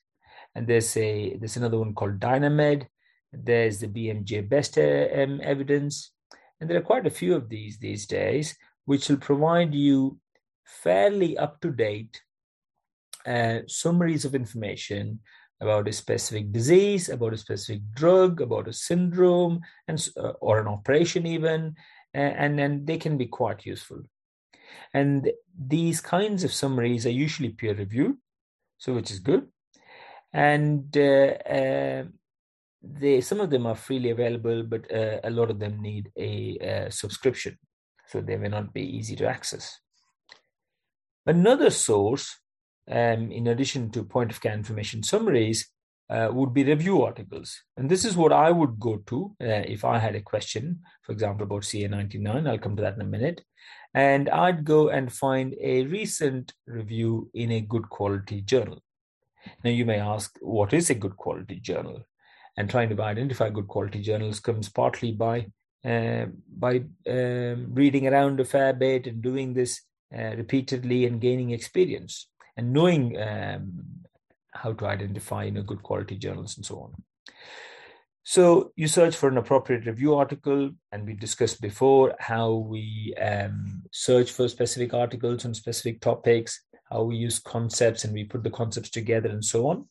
And 0.53 0.67
there's 0.67 0.95
a 0.97 1.38
there's 1.38 1.58
another 1.58 1.77
one 1.77 1.93
called 1.93 2.19
DynaMed. 2.19 2.88
There's 3.31 3.79
the 3.79 3.88
BMJ 3.88 4.47
Best 4.47 4.77
um, 4.77 5.41
Evidence, 5.43 6.12
and 6.60 6.69
there 6.69 6.77
are 6.77 6.89
quite 6.91 7.05
a 7.05 7.10
few 7.12 7.36
of 7.36 7.49
these 7.49 7.77
these 7.77 8.05
days, 8.05 8.55
which 8.86 9.10
will 9.10 9.17
provide 9.17 9.73
you 9.75 10.17
fairly 10.63 11.38
up 11.38 11.60
to 11.62 11.71
date 11.71 12.21
uh, 13.25 13.60
summaries 13.67 14.25
of 14.25 14.36
information 14.36 15.19
about 15.61 15.87
a 15.87 15.93
specific 15.93 16.51
disease, 16.51 17.09
about 17.09 17.33
a 17.33 17.37
specific 17.37 17.81
drug, 17.93 18.41
about 18.41 18.67
a 18.67 18.73
syndrome, 18.73 19.61
and 19.87 20.07
uh, 20.17 20.33
or 20.41 20.59
an 20.59 20.67
operation 20.67 21.25
even, 21.25 21.75
and 22.13 22.57
then 22.57 22.85
they 22.85 22.97
can 22.97 23.17
be 23.17 23.25
quite 23.25 23.65
useful. 23.65 24.01
And 24.93 25.31
these 25.57 26.01
kinds 26.01 26.43
of 26.43 26.53
summaries 26.53 27.05
are 27.05 27.11
usually 27.11 27.49
peer 27.49 27.73
reviewed, 27.73 28.17
so 28.77 28.93
which 28.93 29.11
is 29.11 29.19
good. 29.19 29.47
And 30.33 30.95
uh, 30.97 31.35
uh, 31.49 32.03
they 32.81 33.21
some 33.21 33.39
of 33.39 33.49
them 33.49 33.65
are 33.65 33.75
freely 33.75 34.09
available, 34.09 34.63
but 34.63 34.91
uh, 34.91 35.19
a 35.23 35.29
lot 35.29 35.49
of 35.49 35.59
them 35.59 35.81
need 35.81 36.11
a, 36.17 36.57
a 36.57 36.91
subscription, 36.91 37.57
so 38.07 38.21
they 38.21 38.37
may 38.37 38.49
not 38.49 38.73
be 38.73 38.83
easy 38.97 39.15
to 39.17 39.27
access. 39.27 39.79
Another 41.25 41.69
source, 41.69 42.37
um, 42.89 43.31
in 43.31 43.47
addition 43.47 43.89
to 43.91 44.03
point 44.03 44.31
of 44.31 44.41
care 44.41 44.53
information 44.53 45.03
summaries, 45.03 45.69
uh, 46.09 46.29
would 46.31 46.53
be 46.53 46.63
review 46.63 47.03
articles. 47.03 47.63
And 47.77 47.89
this 47.89 48.05
is 48.05 48.15
what 48.15 48.31
I 48.31 48.51
would 48.51 48.79
go 48.79 48.97
to 49.07 49.35
uh, 49.41 49.65
if 49.65 49.83
I 49.83 49.97
had 49.97 50.15
a 50.15 50.21
question, 50.21 50.81
for 51.01 51.11
example, 51.11 51.45
about 51.45 51.63
CA99. 51.63 52.47
I'll 52.47 52.57
come 52.57 52.75
to 52.75 52.83
that 52.83 52.95
in 52.95 53.01
a 53.01 53.05
minute. 53.05 53.41
And 53.93 54.29
I'd 54.29 54.65
go 54.65 54.89
and 54.89 55.11
find 55.11 55.55
a 55.59 55.83
recent 55.85 56.53
review 56.67 57.29
in 57.33 57.51
a 57.51 57.61
good 57.61 57.89
quality 57.89 58.41
journal. 58.41 58.83
Now, 59.63 59.69
you 59.69 59.85
may 59.85 59.99
ask, 59.99 60.37
what 60.41 60.73
is 60.73 60.89
a 60.89 60.95
good 60.95 61.15
quality 61.17 61.59
journal? 61.59 62.05
And 62.57 62.69
trying 62.69 62.95
to 62.95 63.01
identify 63.01 63.49
good 63.49 63.67
quality 63.67 64.01
journals 64.01 64.39
comes 64.39 64.69
partly 64.69 65.11
by 65.11 65.47
uh, 65.83 66.25
by 66.57 66.83
um, 67.07 67.67
reading 67.69 68.07
around 68.07 68.39
a 68.39 68.45
fair 68.45 68.73
bit 68.73 69.05
and 69.05 69.21
doing 69.21 69.53
this 69.53 69.81
uh, 70.17 70.35
repeatedly 70.35 71.05
and 71.05 71.21
gaining 71.21 71.51
experience 71.51 72.27
and 72.57 72.73
knowing 72.73 73.19
um, 73.21 73.83
how 74.53 74.73
to 74.73 74.85
identify 74.85 75.43
you 75.43 75.51
know, 75.51 75.63
good 75.63 75.83
quality 75.83 76.15
journals 76.15 76.57
and 76.57 76.65
so 76.65 76.79
on. 76.79 77.03
So 78.23 78.71
you 78.75 78.87
search 78.87 79.15
for 79.15 79.29
an 79.29 79.37
appropriate 79.37 79.85
review 79.85 80.15
article, 80.15 80.71
and 80.91 81.05
we 81.05 81.13
discussed 81.13 81.61
before 81.61 82.15
how 82.19 82.53
we 82.53 83.13
um, 83.21 83.83
search 83.91 84.31
for 84.31 84.47
specific 84.47 84.95
articles 84.95 85.45
on 85.45 85.53
specific 85.53 86.01
topics, 86.01 86.61
how 86.89 87.03
we 87.03 87.17
use 87.17 87.37
concepts 87.37 88.03
and 88.03 88.13
we 88.13 88.23
put 88.23 88.43
the 88.43 88.49
concepts 88.49 88.89
together 88.89 89.29
and 89.29 89.45
so 89.45 89.67
on. 89.67 89.87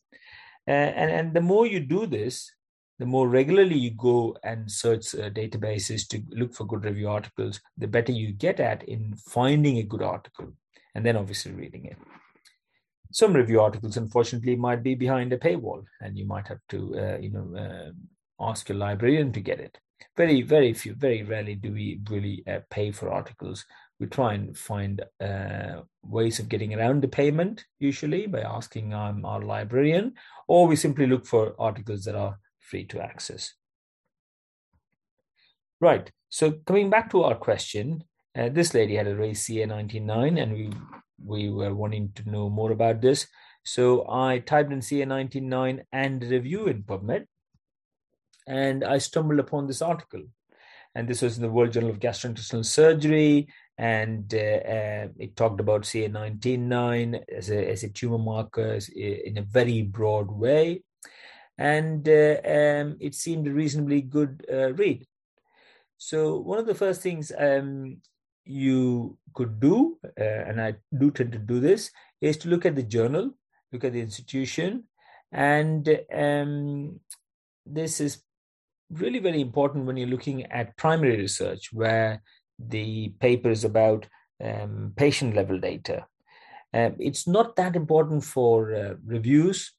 Uh, 0.67 0.71
and, 0.71 1.11
and 1.11 1.33
the 1.33 1.41
more 1.41 1.65
you 1.65 1.79
do 1.79 2.05
this, 2.05 2.51
the 2.99 3.05
more 3.05 3.27
regularly 3.27 3.77
you 3.77 3.91
go 3.91 4.35
and 4.43 4.69
search 4.69 5.15
uh, 5.15 5.29
databases 5.29 6.07
to 6.07 6.21
look 6.29 6.53
for 6.53 6.65
good 6.65 6.83
review 6.83 7.09
articles, 7.09 7.61
the 7.77 7.87
better 7.87 8.11
you 8.11 8.31
get 8.31 8.59
at 8.59 8.83
in 8.83 9.13
finding 9.15 9.77
a 9.77 9.83
good 9.83 10.01
article 10.01 10.51
and 10.93 11.05
then 11.05 11.15
obviously 11.17 11.51
reading 11.51 11.85
it. 11.85 11.97
Some 13.11 13.33
review 13.33 13.61
articles, 13.61 13.97
unfortunately, 13.97 14.55
might 14.55 14.83
be 14.83 14.95
behind 14.95 15.31
a 15.31 15.37
paywall, 15.37 15.83
and 16.01 16.17
you 16.17 16.25
might 16.25 16.47
have 16.47 16.59
to, 16.69 16.99
uh, 16.99 17.17
you 17.17 17.29
know, 17.29 17.57
uh, 17.57 17.91
ask 18.39 18.69
your 18.69 18.77
librarian 18.77 19.31
to 19.31 19.39
get 19.39 19.59
it. 19.59 19.77
Very, 20.17 20.41
very 20.41 20.73
few, 20.73 20.93
very 20.93 21.23
rarely 21.23 21.55
do 21.55 21.71
we 21.71 22.01
really 22.09 22.43
uh, 22.47 22.59
pay 22.69 22.91
for 22.91 23.09
articles. 23.09 23.65
We 23.99 24.07
try 24.07 24.33
and 24.33 24.57
find 24.57 25.01
uh, 25.21 25.81
ways 26.03 26.39
of 26.39 26.49
getting 26.49 26.73
around 26.73 27.01
the 27.01 27.07
payment, 27.07 27.65
usually 27.79 28.27
by 28.27 28.41
asking 28.41 28.93
um, 28.93 29.23
our 29.23 29.41
librarian, 29.41 30.13
or 30.47 30.67
we 30.67 30.75
simply 30.75 31.07
look 31.07 31.25
for 31.25 31.55
articles 31.57 32.03
that 32.03 32.15
are 32.15 32.37
free 32.59 32.85
to 32.87 33.01
access. 33.01 33.53
Right. 35.79 36.11
So 36.29 36.51
coming 36.65 36.89
back 36.89 37.09
to 37.11 37.23
our 37.23 37.35
question, 37.35 38.03
uh, 38.37 38.49
this 38.49 38.73
lady 38.73 38.95
had 38.95 39.07
a 39.07 39.15
race 39.15 39.47
CA19-9 39.47 40.41
and 40.41 40.53
we 40.53 40.71
we 41.23 41.49
were 41.49 41.73
wanting 41.73 42.11
to 42.13 42.29
know 42.29 42.49
more 42.49 42.71
about 42.71 43.01
this. 43.01 43.27
So 43.63 44.05
I 44.09 44.39
typed 44.39 44.71
in 44.71 44.79
CA19-9 44.79 45.81
and 45.91 46.23
review 46.23 46.67
in 46.67 46.83
PubMed 46.83 47.25
and 48.45 48.83
I 48.83 48.99
stumbled 48.99 49.39
upon 49.39 49.67
this 49.67 49.81
article. 49.81 50.23
And 50.93 51.07
this 51.07 51.21
was 51.21 51.37
in 51.37 51.43
the 51.43 51.49
World 51.49 51.73
Journal 51.73 51.89
of 51.89 51.99
Gastrointestinal 51.99 52.65
Surgery 52.65 53.47
and 53.77 54.31
uh, 54.33 54.37
uh, 54.37 55.07
it 55.17 55.35
talked 55.35 55.59
about 55.59 55.83
CA19-9 55.83 57.23
as 57.35 57.49
a, 57.49 57.69
as 57.71 57.83
a 57.83 57.89
tumor 57.89 58.17
marker 58.17 58.79
in 58.95 59.37
a 59.37 59.41
very 59.41 59.81
broad 59.81 60.29
way 60.29 60.83
and 61.57 62.07
uh, 62.07 62.37
um, 62.45 62.97
it 62.99 63.15
seemed 63.15 63.47
a 63.47 63.51
reasonably 63.51 64.01
good 64.01 64.45
uh, 64.51 64.73
read. 64.73 65.05
So 65.97 66.37
one 66.37 66.59
of 66.59 66.65
the 66.65 66.75
first 66.75 67.01
things 67.01 67.31
um, 67.37 67.97
you 68.45 69.17
could 69.33 69.59
do, 69.59 69.97
uh, 70.19 70.23
and 70.23 70.61
I 70.61 70.75
do 70.97 71.11
tend 71.11 71.31
to 71.33 71.39
do 71.39 71.59
this, 71.59 71.91
is 72.21 72.37
to 72.37 72.49
look 72.49 72.65
at 72.65 72.75
the 72.75 72.83
journal, 72.83 73.31
look 73.71 73.83
at 73.83 73.93
the 73.93 74.01
institution, 74.01 74.85
and 75.31 75.99
um, 76.13 76.99
this 77.65 77.99
is 77.99 78.21
really 78.91 79.19
very 79.19 79.41
important 79.41 79.85
when 79.85 79.97
you're 79.97 80.07
looking 80.07 80.45
at 80.45 80.77
primary 80.77 81.17
research, 81.17 81.73
where 81.73 82.21
the 82.59 83.09
paper 83.19 83.49
is 83.49 83.63
about 83.63 84.07
um, 84.43 84.93
patient 84.95 85.35
level 85.35 85.59
data. 85.59 86.05
Um, 86.73 86.95
it's 86.99 87.27
not 87.27 87.55
that 87.55 87.75
important 87.75 88.23
for 88.23 88.75
uh, 88.75 88.93
reviews 89.05 89.71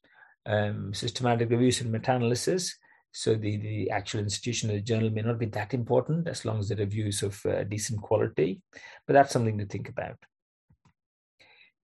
um, 0.47 0.93
systematic 0.93 1.49
reviews 1.49 1.81
and 1.81 1.91
meta-analysis. 1.91 2.75
So 3.17 3.33
the, 3.33 3.57
the 3.57 3.89
actual 3.89 4.19
institution 4.19 4.69
of 4.69 4.75
the 4.75 4.81
journal 4.83 5.09
may 5.09 5.23
not 5.23 5.39
be 5.39 5.47
that 5.47 5.73
important 5.73 6.27
as 6.27 6.45
long 6.45 6.59
as 6.59 6.69
the 6.69 6.75
review 6.75 7.07
is 7.07 7.23
of 7.23 7.43
uh, 7.47 7.63
decent 7.63 7.99
quality, 7.99 8.61
but 9.07 9.13
that's 9.13 9.33
something 9.33 9.57
to 9.57 9.65
think 9.65 9.89
about. 9.89 10.17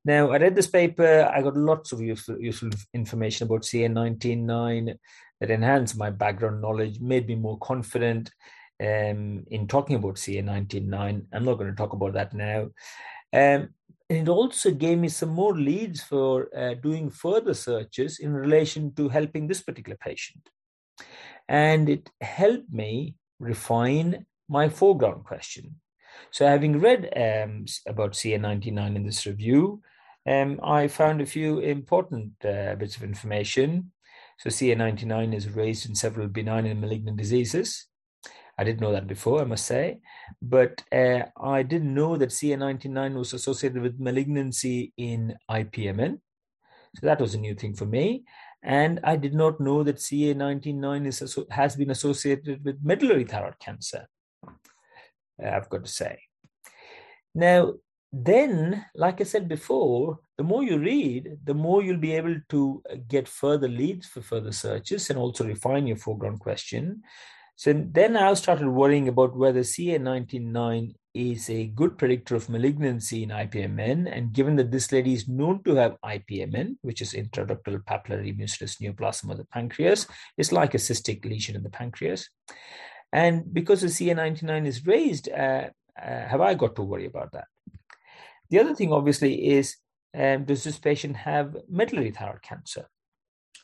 Now, 0.05 0.29
I 0.29 0.37
read 0.37 0.55
this 0.55 0.67
paper. 0.67 1.27
I 1.33 1.41
got 1.41 1.57
lots 1.57 1.91
of 1.91 2.01
useful, 2.01 2.39
useful 2.39 2.69
information 2.93 3.47
about 3.47 3.63
CA19-9 3.63 4.95
that 5.39 5.49
enhanced 5.49 5.97
my 5.97 6.11
background 6.11 6.61
knowledge, 6.61 6.99
made 6.99 7.27
me 7.27 7.33
more 7.33 7.57
confident 7.57 8.29
um, 8.79 9.43
in 9.49 9.65
talking 9.67 9.95
about 9.95 10.17
CA19-9. 10.17 11.25
I'm 11.33 11.45
not 11.45 11.55
going 11.55 11.71
to 11.71 11.75
talk 11.75 11.93
about 11.93 12.13
that 12.13 12.35
now. 12.35 12.69
Um, 13.33 13.69
and 14.07 14.27
it 14.27 14.29
also 14.29 14.69
gave 14.69 14.99
me 14.99 15.09
some 15.09 15.29
more 15.29 15.57
leads 15.57 16.03
for 16.03 16.55
uh, 16.55 16.75
doing 16.75 17.09
further 17.09 17.55
searches 17.55 18.19
in 18.19 18.33
relation 18.33 18.93
to 18.97 19.09
helping 19.09 19.47
this 19.47 19.63
particular 19.63 19.97
patient. 19.99 20.47
And 21.47 21.89
it 21.89 22.09
helped 22.21 22.71
me 22.71 23.15
refine 23.39 24.25
my 24.49 24.69
foreground 24.69 25.25
question. 25.25 25.75
So, 26.31 26.47
having 26.47 26.79
read 26.79 27.05
um, 27.15 27.65
about 27.87 28.13
CA99 28.13 28.95
in 28.95 29.05
this 29.05 29.25
review, 29.25 29.81
um, 30.27 30.59
I 30.63 30.87
found 30.87 31.21
a 31.21 31.25
few 31.25 31.59
important 31.59 32.33
uh, 32.45 32.75
bits 32.75 32.95
of 32.95 33.03
information. 33.03 33.91
So, 34.39 34.49
CA99 34.49 35.35
is 35.35 35.49
raised 35.49 35.87
in 35.89 35.95
several 35.95 36.27
benign 36.27 36.65
and 36.65 36.79
malignant 36.79 37.17
diseases. 37.17 37.87
I 38.57 38.63
didn't 38.63 38.81
know 38.81 38.91
that 38.91 39.07
before, 39.07 39.41
I 39.41 39.45
must 39.45 39.65
say. 39.65 39.99
But 40.41 40.83
uh, 40.91 41.23
I 41.41 41.63
didn't 41.63 41.93
know 41.93 42.17
that 42.17 42.29
CA99 42.29 43.15
was 43.15 43.33
associated 43.33 43.81
with 43.81 43.99
malignancy 43.99 44.93
in 44.97 45.35
IPMN. 45.49 46.19
So 46.95 47.07
that 47.07 47.19
was 47.19 47.33
a 47.33 47.39
new 47.39 47.55
thing 47.55 47.73
for 47.73 47.85
me. 47.85 48.23
And 48.63 49.01
I 49.03 49.17
did 49.17 49.33
not 49.33 49.59
know 49.59 49.83
that 49.83 49.97
CA99 49.97 51.05
is, 51.05 51.37
has 51.51 51.75
been 51.75 51.91
associated 51.91 52.63
with 52.63 52.79
medullary 52.81 53.25
thyroid 53.25 53.59
cancer. 53.59 54.07
I've 55.43 55.69
got 55.69 55.83
to 55.83 55.91
say. 55.91 56.19
Now, 57.35 57.73
then, 58.11 58.85
like 58.95 59.19
I 59.19 59.23
said 59.23 59.49
before, 59.49 60.19
the 60.37 60.43
more 60.43 60.63
you 60.63 60.77
read, 60.77 61.39
the 61.43 61.53
more 61.53 61.83
you'll 61.83 61.97
be 61.97 62.13
able 62.13 62.35
to 62.49 62.83
get 63.07 63.27
further 63.27 63.67
leads 63.67 64.07
for 64.07 64.21
further 64.21 64.51
searches 64.51 65.09
and 65.09 65.19
also 65.19 65.43
refine 65.43 65.87
your 65.87 65.97
foreground 65.97 66.39
question. 66.39 67.01
So 67.55 67.73
then 67.73 68.15
I 68.15 68.33
started 68.35 68.67
worrying 68.67 69.07
about 69.07 69.35
whether 69.35 69.61
CA199 69.61 70.93
is 71.13 71.49
a 71.49 71.67
good 71.67 71.97
predictor 71.97 72.35
of 72.35 72.49
malignancy 72.49 73.23
in 73.23 73.29
IPMN. 73.29 74.11
And 74.11 74.33
given 74.33 74.55
that 74.55 74.71
this 74.71 74.91
lady 74.91 75.13
is 75.13 75.27
known 75.27 75.63
to 75.63 75.75
have 75.75 75.97
IPMN, 76.03 76.77
which 76.81 77.01
is 77.01 77.13
intraductal 77.13 77.83
papillary 77.83 78.35
mucinous 78.35 78.77
neoplasm 78.81 79.29
of 79.29 79.37
the 79.37 79.45
pancreas, 79.45 80.07
it's 80.37 80.51
like 80.51 80.73
a 80.73 80.77
cystic 80.77 81.23
lesion 81.25 81.55
in 81.55 81.63
the 81.63 81.69
pancreas. 81.69 82.29
And 83.11 83.53
because 83.53 83.81
the 83.81 83.87
CA99 83.87 84.65
is 84.65 84.87
raised, 84.87 85.29
uh, 85.29 85.69
uh, 86.01 86.27
have 86.27 86.41
I 86.41 86.55
got 86.55 86.75
to 86.77 86.81
worry 86.81 87.05
about 87.05 87.31
that? 87.33 87.45
The 88.49 88.59
other 88.59 88.73
thing, 88.73 88.91
obviously, 88.91 89.51
is 89.51 89.77
um, 90.15 90.45
does 90.45 90.63
this 90.63 90.77
patient 90.79 91.15
have 91.17 91.55
medullary 91.69 92.11
thyroid 92.11 92.41
cancer? 92.41 92.87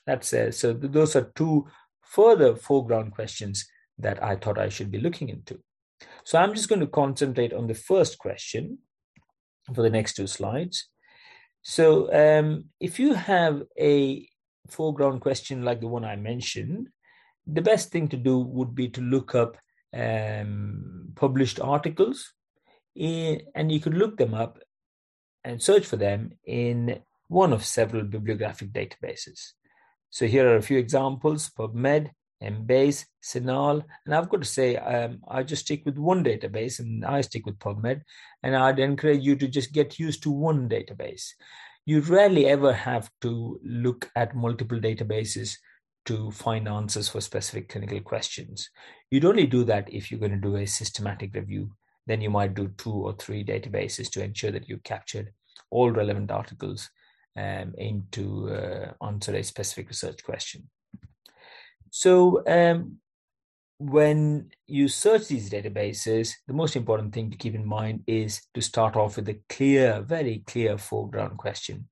That's 0.06 0.34
uh, 0.34 0.52
so. 0.52 0.74
Those 0.74 1.16
are 1.16 1.32
two 1.36 1.68
further 2.02 2.56
foreground 2.56 3.14
questions 3.14 3.68
that 4.00 4.24
I 4.24 4.36
thought 4.36 4.58
I 4.58 4.70
should 4.70 4.90
be 4.90 5.00
looking 5.00 5.30
into. 5.30 5.60
So 6.24 6.38
I'm 6.38 6.54
just 6.54 6.70
going 6.70 6.82
to 6.82 6.88
concentrate 6.88 7.54
on 7.54 7.68
the 7.68 7.74
first 7.74 8.18
question 8.18 8.80
for 9.74 9.82
the 9.82 9.90
next 9.90 10.14
two 10.14 10.28
slides. 10.28 10.90
So 11.62 12.12
um, 12.14 12.66
if 12.80 13.00
you 13.00 13.14
have 13.14 13.64
a 13.80 14.28
foreground 14.70 15.22
question 15.22 15.64
like 15.64 15.82
the 15.82 15.88
one 15.88 16.06
I 16.06 16.16
mentioned, 16.16 16.90
the 17.46 17.62
best 17.62 17.92
thing 17.92 18.08
to 18.10 18.18
do 18.18 18.38
would 18.40 18.76
be 18.76 18.90
to 18.90 19.02
look 19.02 19.36
up 19.36 19.58
um, 19.94 21.12
published 21.16 21.60
articles, 21.60 22.34
in, 22.96 23.42
and 23.56 23.72
you 23.72 23.80
could 23.80 23.96
look 23.96 24.18
them 24.18 24.34
up 24.34 24.60
and 25.44 25.62
search 25.62 25.86
for 25.86 25.96
them 25.96 26.32
in 26.46 27.00
one 27.28 27.54
of 27.54 27.66
several 27.66 28.04
bibliographic 28.04 28.72
databases. 28.72 29.54
So 30.10 30.28
here 30.28 30.48
are 30.50 30.58
a 30.58 30.62
few 30.62 30.78
examples, 30.78 31.50
PubMed, 31.50 32.12
Embase, 32.42 33.06
CINAHL, 33.22 33.84
and 34.06 34.16
I've 34.16 34.30
got 34.30 34.42
to 34.42 34.48
say, 34.48 34.78
um, 34.78 35.20
I 35.28 35.44
just 35.44 35.66
stick 35.66 35.84
with 35.86 35.98
one 35.98 36.24
database 36.24 36.80
and 36.80 37.06
I 37.06 37.22
stick 37.22 37.46
with 37.46 37.60
PubMed, 37.60 38.02
and 38.44 38.56
I'd 38.56 38.80
encourage 38.80 39.24
you 39.24 39.36
to 39.36 39.48
just 39.48 39.74
get 39.74 40.00
used 40.00 40.24
to 40.24 40.32
one 40.32 40.70
database. 40.70 41.32
You 41.86 42.02
rarely 42.02 42.46
ever 42.46 42.72
have 42.72 43.10
to 43.22 43.60
look 43.64 44.10
at 44.16 44.36
multiple 44.36 44.80
databases 44.80 45.58
to 46.06 46.32
find 46.32 46.68
answers 46.68 47.10
for 47.10 47.22
specific 47.22 47.70
clinical 47.70 48.00
questions. 48.00 48.70
You'd 49.12 49.26
only 49.26 49.46
do 49.46 49.64
that 49.66 49.92
if 49.94 50.10
you're 50.10 50.20
going 50.20 50.32
to 50.32 50.38
do 50.38 50.56
a 50.56 50.66
systematic 50.66 51.34
review. 51.36 51.72
Then 52.08 52.22
you 52.22 52.30
might 52.30 52.56
do 52.56 52.72
two 52.78 52.92
or 52.92 53.14
three 53.14 53.44
databases 53.44 54.10
to 54.12 54.24
ensure 54.24 54.52
that 54.52 54.70
you 54.70 54.78
captured 54.84 55.32
all 55.70 55.92
relevant 55.92 56.32
articles 56.32 56.90
um, 57.36 57.74
aimed 57.78 58.12
to 58.14 58.50
uh, 58.50 59.06
answer 59.06 59.36
a 59.36 59.44
specific 59.44 59.90
research 59.90 60.24
question. 60.24 60.70
So 61.92 62.44
um, 62.48 62.98
when 63.80 64.50
you 64.68 64.88
search 64.88 65.28
these 65.28 65.50
databases, 65.50 66.34
the 66.48 66.54
most 66.54 66.76
important 66.76 67.14
thing 67.14 67.32
to 67.32 67.38
keep 67.38 67.56
in 67.56 67.66
mind 67.66 68.04
is 68.08 68.42
to 68.54 68.62
start 68.62 68.96
off 68.96 69.16
with 69.16 69.30
a 69.30 69.40
clear, 69.50 70.02
very 70.02 70.44
clear 70.46 70.78
foreground 70.78 71.38
question, 71.38 71.88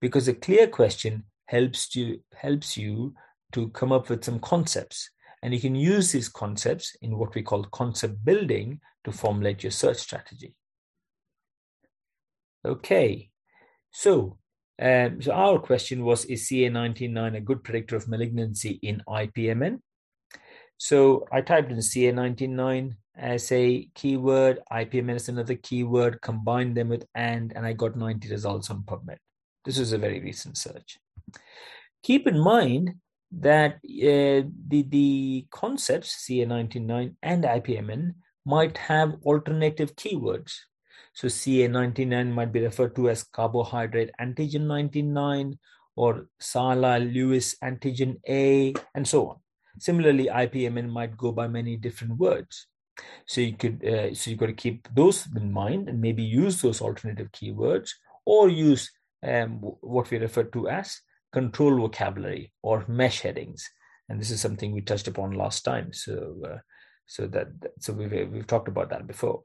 because 0.00 0.28
a 0.28 0.34
clear 0.34 0.66
question 0.66 1.24
helps 1.46 1.94
you 1.94 2.22
helps 2.34 2.76
you 2.76 3.14
to 3.52 3.68
come 3.70 3.92
up 3.92 4.10
with 4.10 4.24
some 4.24 4.40
concepts, 4.40 5.10
and 5.42 5.54
you 5.54 5.60
can 5.60 5.74
use 5.74 6.12
these 6.12 6.28
concepts 6.28 6.96
in 7.00 7.16
what 7.16 7.34
we 7.34 7.42
call 7.42 7.62
concept 7.64 8.24
building 8.24 8.80
to 9.04 9.12
formulate 9.12 9.62
your 9.62 9.72
search 9.72 9.98
strategy. 9.98 10.54
Okay, 12.66 13.30
so 13.92 14.38
um, 14.80 15.20
so 15.20 15.32
our 15.32 15.58
question 15.58 16.04
was, 16.04 16.24
is 16.26 16.48
CA199 16.48 17.36
a 17.36 17.40
good 17.40 17.64
predictor 17.64 17.96
of 17.96 18.08
malignancy 18.08 18.78
in 18.82 19.02
IPMN? 19.08 19.80
So 20.76 21.26
I 21.32 21.40
typed 21.40 21.72
in 21.72 21.78
CA199 21.78 22.94
as 23.16 23.50
a 23.50 23.88
keyword, 23.94 24.60
IPMN 24.72 25.16
as 25.16 25.28
another 25.28 25.56
keyword, 25.56 26.22
combined 26.22 26.76
them 26.76 26.88
with 26.88 27.06
AND, 27.16 27.52
and 27.56 27.66
I 27.66 27.72
got 27.72 27.96
90 27.96 28.28
results 28.30 28.70
on 28.70 28.82
PubMed. 28.82 29.16
This 29.64 29.78
is 29.78 29.92
a 29.92 29.98
very 29.98 30.20
recent 30.20 30.56
search. 30.56 30.98
Keep 32.04 32.28
in 32.28 32.38
mind 32.38 32.94
that 33.32 33.74
uh, 33.74 34.46
the, 34.68 34.86
the 34.88 35.46
concepts 35.50 36.24
CA199 36.24 37.16
and 37.22 37.44
IPMN 37.44 38.14
might 38.46 38.78
have 38.78 39.16
alternative 39.24 39.96
keywords. 39.96 40.54
So 41.18 41.26
CA99 41.26 42.30
might 42.30 42.52
be 42.52 42.60
referred 42.60 42.94
to 42.94 43.10
as 43.10 43.24
carbohydrate 43.24 44.12
antigen 44.20 44.68
99 44.68 45.58
or 45.96 46.28
sialyl 46.40 47.12
Lewis 47.12 47.56
antigen 47.60 48.20
A, 48.28 48.72
and 48.94 49.04
so 49.04 49.30
on. 49.30 49.36
Similarly, 49.80 50.26
IPMN 50.26 50.88
might 50.88 51.16
go 51.16 51.32
by 51.32 51.48
many 51.48 51.76
different 51.76 52.18
words. 52.18 52.68
So 53.26 53.40
you 53.40 53.56
could 53.56 53.84
uh, 53.84 54.14
so 54.14 54.30
you've 54.30 54.38
got 54.38 54.46
to 54.46 54.52
keep 54.52 54.86
those 54.94 55.26
in 55.34 55.50
mind 55.52 55.88
and 55.88 56.00
maybe 56.00 56.22
use 56.22 56.62
those 56.62 56.80
alternative 56.80 57.32
keywords 57.32 57.90
or 58.24 58.48
use 58.48 58.88
um, 59.26 59.58
what 59.80 60.08
we 60.12 60.18
refer 60.18 60.44
to 60.44 60.68
as 60.68 61.00
control 61.32 61.78
vocabulary 61.78 62.52
or 62.62 62.84
MeSH 62.86 63.22
headings. 63.22 63.68
And 64.08 64.20
this 64.20 64.30
is 64.30 64.40
something 64.40 64.70
we 64.70 64.82
touched 64.82 65.08
upon 65.08 65.32
last 65.32 65.64
time. 65.64 65.92
So 65.92 66.36
uh, 66.48 66.58
so 67.06 67.26
that 67.26 67.48
so 67.80 67.92
we've 67.92 68.30
we've 68.30 68.46
talked 68.46 68.68
about 68.68 68.90
that 68.90 69.08
before. 69.08 69.42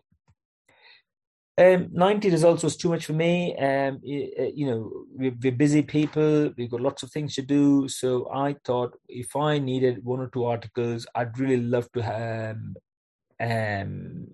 Um, 1.56 1.90
90 1.92 2.32
results 2.32 2.64
was 2.64 2.76
too 2.76 2.90
much 2.90 3.06
for 3.06 3.14
me. 3.14 3.56
Um, 3.58 4.00
you 4.02 4.66
know, 4.66 5.06
we're, 5.14 5.36
we're, 5.40 5.52
busy 5.52 5.84
people, 5.84 6.52
we've 6.58 6.72
got 6.72 6.82
lots 6.82 7.04
of 7.04 7.12
things 7.12 7.36
to 7.36 7.44
do. 7.44 7.88
So 7.88 8.28
I 8.34 8.56
thought 8.66 8.98
if 9.08 9.36
I 9.36 9.60
needed 9.60 10.04
one 10.04 10.20
or 10.20 10.30
two 10.30 10.46
articles, 10.46 11.06
I'd 11.14 11.38
really 11.38 11.62
love 11.62 11.92
to 11.92 12.02
have, 12.02 12.58
um, 13.40 14.28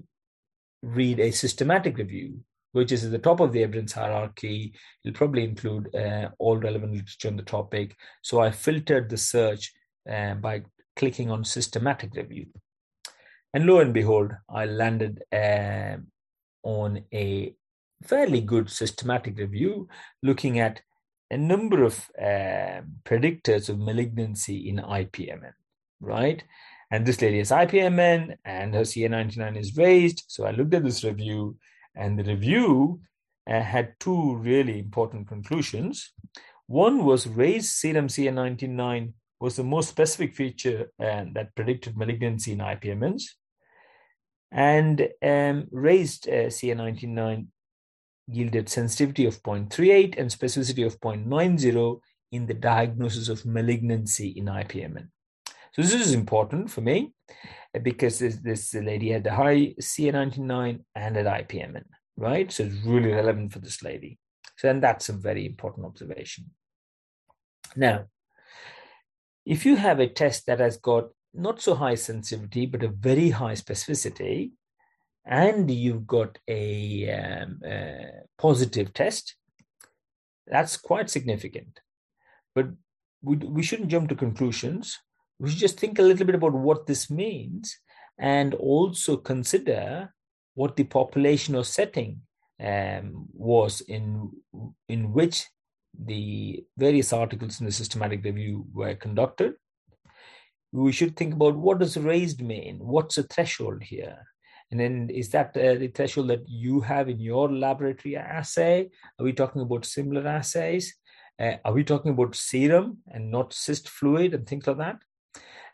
read 0.82 1.20
a 1.20 1.32
systematic 1.32 1.98
review, 1.98 2.40
which 2.72 2.94
is 2.94 3.04
at 3.04 3.12
the 3.12 3.20
top 3.20 3.42
of 3.42 3.52
the 3.52 3.64
evidence 3.64 3.92
hierarchy. 3.92 4.74
It'll 5.04 5.18
probably 5.18 5.44
include 5.44 5.94
uh, 5.94 6.30
all 6.40 6.58
relevant 6.58 6.94
literature 6.94 7.28
on 7.28 7.36
the 7.36 7.44
topic. 7.44 7.98
So 8.22 8.40
I 8.40 8.52
filtered 8.52 9.10
the 9.10 9.18
search 9.18 9.74
uh, 10.10 10.36
by 10.36 10.64
clicking 10.96 11.32
on 11.32 11.44
systematic 11.44 12.16
review. 12.16 12.48
And 13.54 13.66
lo 13.66 13.80
and 13.80 13.94
behold, 13.94 14.32
I 14.50 14.66
landed 14.66 15.22
uh, 15.34 15.98
on 16.64 17.04
a 17.14 17.54
fairly 18.04 18.42
good 18.42 18.70
systematic 18.70 19.38
review 19.38 19.88
looking 20.24 20.60
at 20.60 20.82
a 21.32 21.38
number 21.38 21.84
of 21.84 22.10
uh, 22.20 22.82
predictors 23.04 23.70
of 23.70 23.78
malignancy 23.80 24.70
in 24.70 24.78
IPMN, 24.78 25.54
right? 26.00 26.44
And 26.92 27.06
this 27.06 27.22
lady 27.22 27.38
has 27.38 27.52
IPMN 27.52 28.38
and 28.46 28.74
her 28.74 28.82
CA99 28.82 29.58
is 29.58 29.78
raised. 29.78 30.24
So 30.28 30.46
I 30.46 30.52
looked 30.52 30.74
at 30.74 30.84
this 30.84 31.04
review, 31.04 31.58
and 31.96 32.18
the 32.18 32.24
review 32.24 33.02
uh, 33.50 33.62
had 33.62 33.94
two 34.00 34.36
really 34.38 34.80
important 34.80 35.28
conclusions. 35.28 36.14
One 36.66 37.06
was 37.06 37.28
raised 37.28 37.72
serum 37.72 38.08
CA99 38.08 39.14
was 39.40 39.56
the 39.56 39.64
most 39.64 39.90
specific 39.90 40.36
feature 40.36 40.92
uh, 41.00 41.26
that 41.34 41.56
predicted 41.56 41.98
malignancy 41.98 42.54
in 42.54 42.60
IPMNs 42.60 43.24
and 44.52 45.08
um, 45.24 45.68
raised 45.72 46.28
uh, 46.28 46.50
CA199 46.50 47.48
yielded 48.28 48.70
sensitivity 48.70 49.26
of 49.26 49.42
0.38 49.42 50.18
and 50.18 50.30
specificity 50.30 50.86
of 50.86 51.00
0.90 51.00 52.00
in 52.32 52.46
the 52.46 52.54
diagnosis 52.54 53.30
of 53.30 53.46
malignancy 53.46 54.30
in 54.30 54.46
IPMN. 54.46 55.08
So 55.74 55.82
this 55.82 55.94
is 55.94 56.14
important 56.14 56.70
for 56.70 56.82
me 56.82 57.14
uh, 57.76 57.80
because 57.80 58.20
this, 58.20 58.38
this 58.38 58.74
lady 58.74 59.12
had 59.12 59.26
a 59.28 59.36
high 59.36 59.74
CA199 59.80 60.84
and 60.96 61.18
an 61.18 61.26
IPMN. 61.26 61.84
right? 62.18 62.52
So 62.52 62.64
it's 62.64 62.86
really 62.86 63.12
relevant 63.12 63.54
for 63.54 63.60
this 63.60 63.84
lady. 63.84 64.20
So, 64.58 64.70
and 64.70 64.84
that's 64.84 65.10
a 65.10 65.14
very 65.14 65.46
important 65.46 65.86
observation. 65.86 66.52
Now, 67.76 68.06
if 69.46 69.66
you 69.66 69.76
have 69.78 70.00
a 70.00 70.08
test 70.08 70.46
that 70.48 70.60
has 70.60 70.78
got 70.78 71.10
not 71.34 71.62
so 71.62 71.76
high 71.76 71.96
sensitivity, 71.96 72.66
but 72.66 72.84
a 72.84 72.90
very 72.90 73.30
high 73.30 73.54
specificity, 73.54 74.52
and 75.26 75.70
you've 75.70 76.08
got 76.08 76.38
a, 76.48 77.10
um, 77.12 77.60
positive 78.38 78.94
test, 78.94 79.36
that's 80.48 80.78
quite 80.78 81.10
significant. 81.10 81.80
But 82.56 82.70
we, 83.22 83.36
we 83.38 83.64
shouldn't 83.64 83.90
jump 83.90 84.10
to 84.10 84.16
conclusions. 84.16 84.98
We 85.40 85.50
should 85.50 85.60
just 85.60 85.80
think 85.80 86.00
a 86.00 86.04
little 86.04 86.26
bit 86.26 86.36
about 86.36 86.54
what 86.54 86.88
this 86.88 87.10
means 87.10 87.78
and 88.18 88.54
also 88.56 89.18
consider 89.18 90.14
what 90.56 90.76
the 90.76 90.84
population 90.84 91.56
or 91.56 91.64
setting 91.64 92.22
um, 92.62 93.28
was 93.34 93.82
in 93.82 94.32
in 94.90 95.14
which 95.14 95.46
the 95.98 96.64
various 96.78 97.14
articles 97.14 97.60
in 97.60 97.66
the 97.66 97.72
systematic 97.72 98.24
review 98.24 98.66
were 98.74 98.96
conducted. 98.96 99.54
We 100.72 100.92
should 100.92 101.16
think 101.16 101.34
about 101.34 101.56
what 101.56 101.80
does 101.80 101.98
raised 101.98 102.42
mean? 102.42 102.80
What's 102.80 103.16
the 103.16 103.24
threshold 103.24 103.84
here? 103.84 104.28
And 104.72 104.80
then 104.80 105.10
is 105.10 105.30
that 105.30 105.58
uh, 105.58 105.76
the 105.76 105.88
threshold 105.88 106.30
that 106.30 106.48
you 106.48 106.82
have 106.82 107.10
in 107.10 107.20
your 107.20 107.52
laboratory 107.52 108.16
assay? 108.16 108.90
Are 109.18 109.24
we 109.24 109.34
talking 109.34 109.62
about 109.62 109.86
similar 109.86 110.28
assays? 110.28 110.96
Uh, 111.40 111.54
are 111.66 111.74
we 111.74 111.84
talking 111.84 112.12
about 112.12 112.36
serum 112.36 113.00
and 113.08 113.32
not 113.32 113.54
cyst 113.54 113.90
fluid 113.90 114.34
and 114.34 114.46
things 114.46 114.68
like 114.68 114.78
that? 114.78 114.98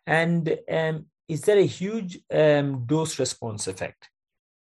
And 0.07 0.57
um, 0.71 1.07
is 1.27 1.41
there 1.41 1.57
a 1.57 1.65
huge 1.65 2.19
um, 2.31 2.85
dose 2.85 3.19
response 3.19 3.67
effect? 3.67 4.09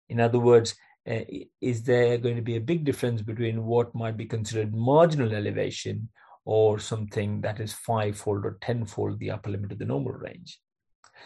In 0.07 0.19
other 0.19 0.39
words, 0.39 0.75
uh, 1.09 1.21
is 1.59 1.83
there 1.83 2.17
going 2.17 2.35
to 2.35 2.41
be 2.41 2.55
a 2.55 2.61
big 2.61 2.85
difference 2.85 3.21
between 3.21 3.65
what 3.65 3.93
might 3.95 4.15
be 4.15 4.25
considered 4.25 4.73
marginal 4.73 5.33
elevation 5.33 6.07
or 6.45 6.79
something 6.79 7.41
that 7.41 7.59
is 7.59 7.73
fivefold 7.73 8.45
or 8.45 8.57
tenfold 8.61 9.19
the 9.19 9.31
upper 9.31 9.49
limit 9.49 9.71
of 9.71 9.79
the 9.79 9.85
normal 9.85 10.13
range? 10.13 10.59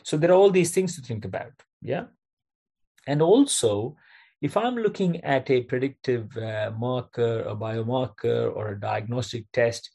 So 0.04 0.18
there 0.18 0.32
are 0.32 0.36
all 0.36 0.52
these 0.52 0.74
things 0.74 0.96
to 0.96 1.02
think 1.02 1.26
about. 1.26 1.54
Yeah. 1.82 2.06
And 3.08 3.22
also, 3.22 3.96
if 4.42 4.56
I'm 4.56 4.76
looking 4.76 5.24
at 5.24 5.50
a 5.50 5.64
predictive 5.64 6.36
uh, 6.38 6.72
marker, 6.78 7.42
a 7.42 7.56
biomarker, 7.56 8.56
or 8.56 8.70
a 8.70 8.80
diagnostic 8.80 9.46
test, 9.52 9.90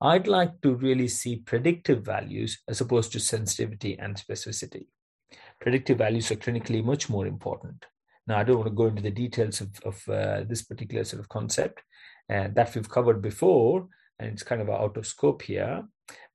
I'd 0.00 0.26
like 0.26 0.60
to 0.62 0.74
really 0.74 1.08
see 1.08 1.36
predictive 1.36 2.04
values 2.04 2.60
as 2.68 2.80
opposed 2.80 3.12
to 3.12 3.20
sensitivity 3.20 3.98
and 3.98 4.16
specificity. 4.16 4.86
Predictive 5.60 5.98
values 5.98 6.30
are 6.30 6.36
clinically 6.36 6.84
much 6.84 7.08
more 7.08 7.26
important. 7.26 7.86
Now, 8.26 8.38
I 8.38 8.44
don't 8.44 8.56
want 8.56 8.68
to 8.68 8.74
go 8.74 8.86
into 8.86 9.02
the 9.02 9.10
details 9.10 9.60
of, 9.60 9.70
of 9.84 10.08
uh, 10.08 10.44
this 10.48 10.62
particular 10.62 11.04
sort 11.04 11.20
of 11.20 11.28
concept 11.28 11.82
uh, 12.28 12.48
that 12.54 12.74
we've 12.74 12.88
covered 12.88 13.22
before, 13.22 13.88
and 14.18 14.30
it's 14.30 14.42
kind 14.42 14.60
of 14.60 14.70
out 14.70 14.96
of 14.96 15.06
scope 15.06 15.42
here. 15.42 15.82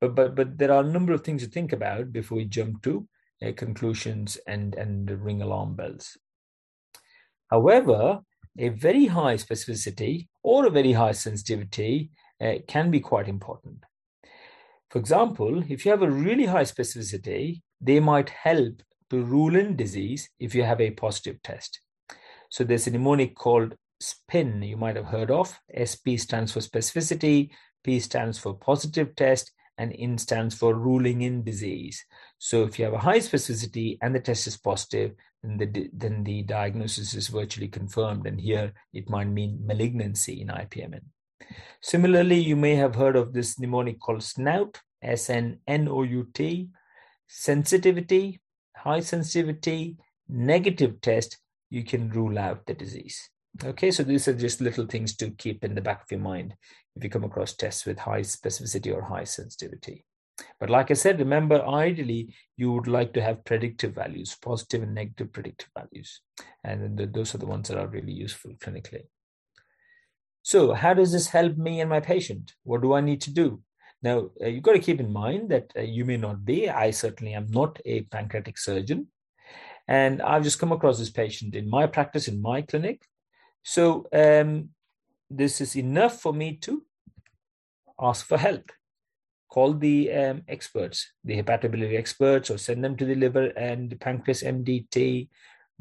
But 0.01 0.15
but 0.15 0.35
but 0.35 0.57
there 0.57 0.71
are 0.71 0.83
a 0.83 0.91
number 0.91 1.13
of 1.13 1.23
things 1.23 1.43
to 1.43 1.49
think 1.49 1.73
about 1.73 2.11
before 2.11 2.37
we 2.37 2.45
jump 2.45 2.83
to 2.83 3.07
uh, 3.45 3.51
conclusions 3.55 4.37
and 4.47 4.75
and 4.75 5.09
ring 5.09 5.41
alarm 5.41 5.75
bells. 5.75 6.17
However, 7.49 8.21
a 8.57 8.69
very 8.69 9.05
high 9.05 9.35
specificity 9.35 10.27
or 10.43 10.65
a 10.65 10.71
very 10.71 10.93
high 10.93 11.13
sensitivity 11.13 12.11
uh, 12.41 12.55
can 12.67 12.91
be 12.91 12.99
quite 12.99 13.27
important. 13.27 13.83
For 14.89 14.99
example, 14.99 15.63
if 15.69 15.85
you 15.85 15.91
have 15.91 16.01
a 16.01 16.09
really 16.09 16.45
high 16.45 16.63
specificity, 16.63 17.61
they 17.79 17.99
might 17.99 18.29
help 18.29 18.81
to 19.09 19.23
rule 19.23 19.55
in 19.55 19.75
disease 19.75 20.29
if 20.39 20.55
you 20.55 20.63
have 20.63 20.81
a 20.81 20.91
positive 20.91 21.41
test. 21.43 21.79
So 22.49 22.63
there's 22.63 22.87
a 22.87 22.91
mnemonic 22.91 23.35
called 23.35 23.75
SPIN 24.01 24.61
you 24.63 24.77
might 24.77 24.95
have 24.95 25.05
heard 25.05 25.31
of. 25.31 25.59
SP 25.75 26.17
stands 26.17 26.51
for 26.51 26.59
specificity, 26.59 27.49
P 27.83 27.99
stands 27.99 28.37
for 28.37 28.53
positive 28.53 29.15
test, 29.15 29.51
and 29.79 29.93
IN 29.93 30.17
stands 30.17 30.53
for 30.53 30.75
ruling 30.75 31.21
in 31.21 31.43
disease. 31.43 32.05
So 32.37 32.63
if 32.63 32.77
you 32.77 32.85
have 32.85 32.93
a 32.93 32.99
high 32.99 33.19
specificity 33.19 33.97
and 34.01 34.13
the 34.13 34.19
test 34.19 34.45
is 34.45 34.57
positive, 34.57 35.13
then 35.41 35.57
the, 35.57 35.89
then 35.93 36.23
the 36.25 36.43
diagnosis 36.43 37.13
is 37.13 37.29
virtually 37.29 37.69
confirmed. 37.69 38.27
And 38.27 38.41
here 38.41 38.73
it 38.93 39.09
might 39.09 39.29
mean 39.29 39.65
malignancy 39.65 40.41
in 40.41 40.49
IPMN. 40.49 41.03
Similarly, 41.81 42.39
you 42.39 42.57
may 42.57 42.75
have 42.75 42.95
heard 42.95 43.15
of 43.15 43.31
this 43.31 43.57
mnemonic 43.57 44.01
called 44.01 44.21
SNOUT, 44.21 44.81
S 45.01 45.29
N 45.29 45.59
N 45.65 45.87
O 45.87 46.03
U 46.03 46.27
T. 46.33 46.69
Sensitivity, 47.27 48.41
high 48.75 48.99
sensitivity, 48.99 49.97
negative 50.27 50.99
test, 50.99 51.37
you 51.69 51.83
can 51.83 52.09
rule 52.09 52.37
out 52.37 52.65
the 52.65 52.73
disease. 52.73 53.29
Okay, 53.65 53.91
so 53.91 54.03
these 54.03 54.25
are 54.29 54.33
just 54.33 54.61
little 54.61 54.85
things 54.85 55.15
to 55.17 55.31
keep 55.31 55.65
in 55.65 55.75
the 55.75 55.81
back 55.81 56.03
of 56.03 56.11
your 56.11 56.21
mind 56.21 56.55
if 56.95 57.03
you 57.03 57.09
come 57.09 57.25
across 57.25 57.53
tests 57.53 57.85
with 57.85 57.99
high 57.99 58.21
specificity 58.21 58.93
or 58.93 59.01
high 59.01 59.25
sensitivity. 59.25 60.05
But 60.61 60.69
like 60.69 60.91
I 60.91 60.93
said, 60.93 61.19
remember, 61.19 61.61
ideally, 61.65 62.33
you 62.55 62.71
would 62.71 62.87
like 62.87 63.13
to 63.13 63.21
have 63.21 63.43
predictive 63.43 63.93
values, 63.93 64.37
positive 64.41 64.83
and 64.83 64.95
negative 64.95 65.33
predictive 65.33 65.67
values. 65.77 66.21
And 66.63 66.97
those 67.13 67.35
are 67.35 67.37
the 67.37 67.45
ones 67.45 67.67
that 67.67 67.77
are 67.77 67.87
really 67.87 68.13
useful 68.13 68.53
clinically. 68.63 69.03
So, 70.41 70.73
how 70.73 70.93
does 70.93 71.11
this 71.11 71.27
help 71.27 71.57
me 71.57 71.81
and 71.81 71.89
my 71.89 71.99
patient? 71.99 72.53
What 72.63 72.81
do 72.81 72.93
I 72.93 73.01
need 73.01 73.19
to 73.21 73.33
do? 73.33 73.61
Now, 74.01 74.29
uh, 74.41 74.47
you've 74.47 74.63
got 74.63 74.73
to 74.73 74.79
keep 74.79 75.01
in 75.01 75.11
mind 75.11 75.49
that 75.49 75.73
uh, 75.77 75.81
you 75.81 76.05
may 76.05 76.15
not 76.15 76.45
be, 76.45 76.69
I 76.69 76.91
certainly 76.91 77.33
am 77.33 77.47
not 77.49 77.77
a 77.85 78.03
pancreatic 78.03 78.57
surgeon. 78.57 79.07
And 79.89 80.21
I've 80.21 80.43
just 80.43 80.59
come 80.59 80.71
across 80.71 80.97
this 80.97 81.09
patient 81.09 81.55
in 81.55 81.69
my 81.69 81.87
practice, 81.87 82.29
in 82.29 82.41
my 82.41 82.61
clinic. 82.61 83.08
So, 83.63 84.07
um, 84.13 84.69
this 85.29 85.61
is 85.61 85.75
enough 85.75 86.21
for 86.21 86.33
me 86.33 86.57
to 86.57 86.83
ask 87.99 88.25
for 88.25 88.37
help. 88.37 88.71
Call 89.49 89.73
the 89.73 90.11
um, 90.11 90.43
experts, 90.47 91.11
the 91.23 91.41
hepatobiliary 91.41 91.97
experts, 91.97 92.49
or 92.49 92.57
send 92.57 92.83
them 92.83 92.95
to 92.97 93.05
the 93.05 93.15
liver 93.15 93.47
and 93.57 93.89
the 93.89 93.95
pancreas 93.95 94.43
MDT, 94.43 95.27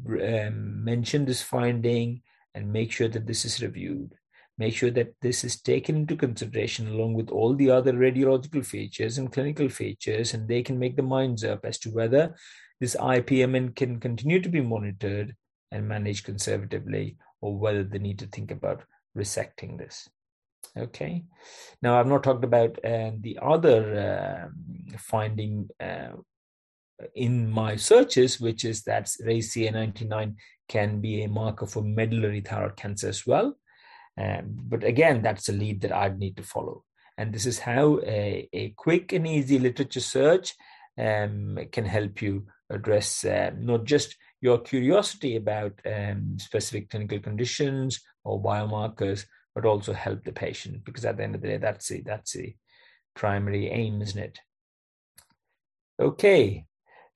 um, 0.07 0.83
mention 0.83 1.25
this 1.25 1.41
finding, 1.41 2.21
and 2.53 2.71
make 2.71 2.91
sure 2.91 3.07
that 3.07 3.27
this 3.27 3.45
is 3.45 3.61
reviewed 3.61 4.13
make 4.59 4.75
sure 4.75 4.91
that 4.91 5.13
this 5.21 5.45
is 5.45 5.61
taken 5.61 5.95
into 5.95 6.17
consideration 6.17 6.89
along 6.89 7.13
with 7.13 7.29
all 7.29 7.55
the 7.55 7.71
other 7.71 7.93
radiological 7.93 8.63
features 8.63 9.17
and 9.17 9.31
clinical 9.31 9.69
features, 9.69 10.33
and 10.33 10.47
they 10.47 10.61
can 10.61 10.77
make 10.77 10.97
the 10.97 11.01
minds 11.01 11.45
up 11.45 11.61
as 11.63 11.79
to 11.79 11.89
whether 11.89 12.35
this 12.81 12.95
IPMN 12.95 13.73
can 13.75 13.99
continue 14.01 14.41
to 14.41 14.49
be 14.49 14.61
monitored 14.61 15.33
and 15.71 15.87
managed 15.87 16.25
conservatively, 16.25 17.15
or 17.41 17.57
whether 17.57 17.83
they 17.83 17.99
need 17.99 18.19
to 18.19 18.27
think 18.27 18.51
about 18.51 18.83
resecting 19.17 19.77
this. 19.77 20.09
Okay. 20.77 21.23
Now, 21.81 21.99
I've 21.99 22.07
not 22.07 22.23
talked 22.23 22.43
about 22.43 22.83
uh, 22.83 23.11
the 23.19 23.39
other 23.41 24.49
uh, 24.51 24.97
finding 24.97 25.69
uh, 25.79 26.17
in 27.15 27.49
my 27.49 27.75
searches, 27.75 28.39
which 28.39 28.65
is 28.65 28.83
that 28.83 29.09
race 29.25 29.53
CA19-9 29.55 30.35
can 30.67 31.01
be 31.01 31.23
a 31.23 31.29
marker 31.29 31.65
for 31.65 31.81
medullary 31.81 32.41
thyroid 32.41 32.75
cancer 32.75 33.07
as 33.07 33.25
well. 33.25 33.57
Um, 34.17 34.57
but 34.67 34.83
again, 34.83 35.21
that's 35.21 35.49
a 35.49 35.53
lead 35.53 35.81
that 35.81 35.93
I'd 35.93 36.19
need 36.19 36.37
to 36.37 36.43
follow. 36.43 36.83
And 37.17 37.33
this 37.33 37.45
is 37.45 37.59
how 37.59 37.99
a, 38.05 38.47
a 38.53 38.69
quick 38.77 39.13
and 39.13 39.27
easy 39.27 39.59
literature 39.59 39.99
search 39.99 40.55
um, 40.97 41.57
can 41.71 41.85
help 41.85 42.21
you 42.21 42.45
address 42.69 43.25
uh, 43.25 43.51
not 43.57 43.85
just 43.85 44.15
your 44.41 44.59
curiosity 44.59 45.35
about 45.35 45.73
um, 45.85 46.37
specific 46.39 46.89
clinical 46.89 47.19
conditions 47.19 48.01
or 48.23 48.41
biomarkers, 48.41 49.25
but 49.55 49.65
also 49.65 49.93
help 49.93 50.23
the 50.23 50.31
patient. 50.31 50.83
Because 50.85 51.05
at 51.05 51.17
the 51.17 51.23
end 51.23 51.35
of 51.35 51.41
the 51.41 51.47
day, 51.47 51.57
that's 51.57 51.87
the, 51.87 52.01
that's 52.05 52.33
the 52.33 52.55
primary 53.15 53.69
aim, 53.69 54.01
isn't 54.01 54.21
it? 54.21 54.39
Okay, 55.99 56.65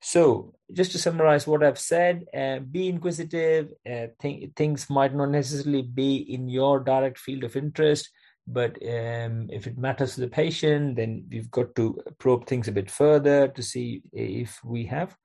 so, 0.06 0.52
just 0.70 0.92
to 0.92 0.98
summarize 0.98 1.46
what 1.46 1.64
I've 1.64 1.78
said, 1.78 2.26
uh, 2.36 2.58
be 2.58 2.90
inquisitive. 2.90 3.70
Uh, 3.90 4.08
th- 4.20 4.50
things 4.54 4.90
might 4.90 5.14
not 5.14 5.30
necessarily 5.30 5.80
be 5.80 6.16
in 6.16 6.46
your 6.46 6.80
direct 6.80 7.18
field 7.18 7.42
of 7.42 7.56
interest, 7.56 8.10
but 8.46 8.76
um, 8.82 9.48
if 9.50 9.66
it 9.66 9.78
matters 9.78 10.14
to 10.14 10.20
the 10.20 10.28
patient, 10.28 10.96
then 10.96 11.24
we've 11.30 11.50
got 11.50 11.74
to 11.76 12.00
probe 12.18 12.46
things 12.46 12.68
a 12.68 12.72
bit 12.72 12.90
further 12.90 13.48
to 13.48 13.62
see 13.62 14.02
if 14.12 14.60
we 14.64 14.86
have 14.86 15.16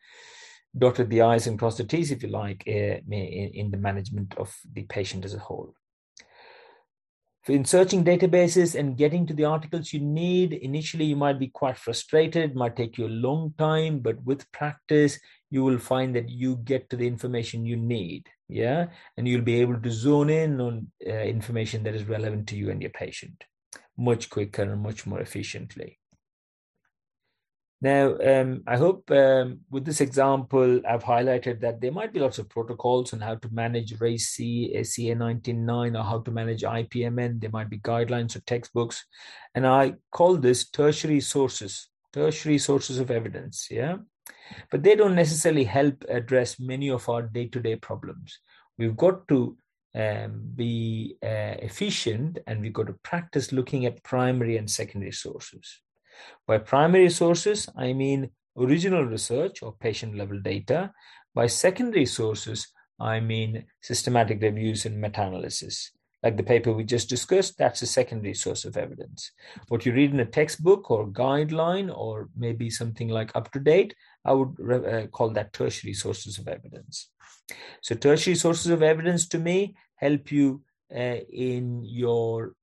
dotted 0.77 1.09
the 1.09 1.21
I's 1.21 1.47
and 1.47 1.57
crossed 1.57 1.79
the 1.79 1.83
T's, 1.83 2.11
if 2.11 2.23
you 2.23 2.29
like, 2.29 2.63
uh, 2.67 3.01
in, 3.11 3.51
in 3.53 3.71
the 3.71 3.77
management 3.77 4.35
of 4.37 4.55
the 4.73 4.83
patient 4.83 5.25
as 5.25 5.33
a 5.33 5.39
whole 5.39 5.73
in 7.49 7.65
searching 7.65 8.03
databases 8.03 8.77
and 8.77 8.97
getting 8.97 9.25
to 9.25 9.33
the 9.33 9.45
articles 9.45 9.91
you 9.91 9.99
need, 9.99 10.53
initially 10.53 11.05
you 11.05 11.15
might 11.15 11.39
be 11.39 11.47
quite 11.47 11.77
frustrated, 11.77 12.55
might 12.55 12.75
take 12.75 12.97
you 12.97 13.07
a 13.07 13.19
long 13.25 13.53
time, 13.57 13.99
but 13.99 14.21
with 14.23 14.49
practice, 14.51 15.19
you 15.49 15.63
will 15.63 15.79
find 15.79 16.15
that 16.15 16.29
you 16.29 16.57
get 16.57 16.89
to 16.89 16.95
the 16.95 17.07
information 17.07 17.65
you 17.65 17.75
need. 17.75 18.27
Yeah. 18.49 18.87
And 19.15 19.27
you'll 19.27 19.41
be 19.41 19.61
able 19.61 19.79
to 19.79 19.91
zone 19.91 20.29
in 20.29 20.59
on 20.59 20.91
uh, 21.05 21.11
information 21.11 21.83
that 21.83 21.95
is 21.95 22.03
relevant 22.03 22.47
to 22.47 22.57
you 22.57 22.71
and 22.71 22.81
your 22.81 22.91
patient 22.91 23.45
much 23.99 24.29
quicker 24.29 24.63
and 24.63 24.81
much 24.81 25.05
more 25.05 25.19
efficiently. 25.19 25.99
Now, 27.81 28.17
um, 28.17 28.63
I 28.67 28.75
hope 28.75 29.09
um, 29.11 29.61
with 29.69 29.85
this 29.85 30.01
example, 30.01 30.81
I've 30.85 31.03
highlighted 31.03 31.61
that 31.61 31.79
there 31.79 31.93
might 31.93 32.11
be 32.11 32.19
lots 32.19 32.37
of 32.37 32.49
protocols 32.49 33.13
on 33.13 33.21
how 33.21 33.35
to 33.35 33.53
manage 33.53 33.99
RACE, 34.01 34.27
c 34.27 34.83
CA 34.83 35.15
19-9, 35.15 35.97
or 35.97 36.03
how 36.03 36.19
to 36.19 36.31
manage 36.31 36.63
IPMN. 36.63 37.39
There 37.39 37.49
might 37.51 37.69
be 37.69 37.79
guidelines 37.79 38.35
or 38.35 38.41
textbooks. 38.41 39.05
And 39.55 39.65
I 39.65 39.93
call 40.11 40.35
this 40.35 40.69
tertiary 40.69 41.21
sources, 41.21 41.87
tertiary 42.11 42.57
sources 42.57 42.99
of 42.99 43.11
evidence. 43.11 43.67
Yeah. 43.71 43.97
But 44.71 44.83
they 44.83 44.95
don't 44.95 45.15
necessarily 45.15 45.63
help 45.63 46.03
address 46.09 46.59
many 46.59 46.89
of 46.89 47.07
our 47.09 47.23
day 47.23 47.47
to 47.47 47.59
day 47.59 47.75
problems. 47.75 48.39
We've 48.77 48.97
got 48.97 49.27
to 49.29 49.57
um, 49.95 50.41
be 50.55 51.17
uh, 51.23 51.57
efficient 51.59 52.39
and 52.47 52.61
we've 52.61 52.73
got 52.73 52.87
to 52.87 52.95
practice 53.03 53.51
looking 53.51 53.85
at 53.85 54.03
primary 54.03 54.57
and 54.57 54.69
secondary 54.69 55.11
sources. 55.11 55.81
By 56.47 56.57
primary 56.59 57.09
sources, 57.09 57.69
I 57.77 57.93
mean 57.93 58.31
original 58.57 59.03
research 59.03 59.63
or 59.63 59.73
patient 59.79 60.15
level 60.15 60.39
data. 60.39 60.91
By 61.33 61.47
secondary 61.47 62.05
sources, 62.05 62.67
I 62.99 63.19
mean 63.19 63.65
systematic 63.81 64.41
reviews 64.41 64.85
and 64.85 64.99
meta 64.99 65.25
analysis. 65.25 65.91
Like 66.21 66.35
the 66.35 66.43
paper 66.43 66.73
we 66.73 66.83
just 66.83 67.07
discussed, 67.07 67.57
that's 67.57 67.81
a 67.81 67.87
secondary 67.87 68.33
source 68.33 68.65
of 68.65 68.75
evidence. 68.75 69.31
What 69.69 69.85
you 69.85 69.93
read 69.93 70.11
in 70.11 70.19
a 70.19 70.25
textbook 70.25 70.91
or 70.91 71.07
guideline, 71.07 71.95
or 71.95 72.27
maybe 72.35 72.69
something 72.69 73.07
like 73.07 73.31
UpToDate, 73.33 73.93
I 74.25 74.33
would 74.33 74.85
uh, 74.85 75.07
call 75.07 75.29
that 75.31 75.53
tertiary 75.53 75.93
sources 75.93 76.37
of 76.37 76.47
evidence. 76.47 77.09
So, 77.81 77.95
tertiary 77.95 78.35
sources 78.35 78.67
of 78.71 78.83
evidence 78.83 79.27
to 79.29 79.39
me 79.39 79.75
help 79.95 80.31
you 80.31 80.61
uh, 80.95 81.19
in 81.31 81.83
your 81.83 82.53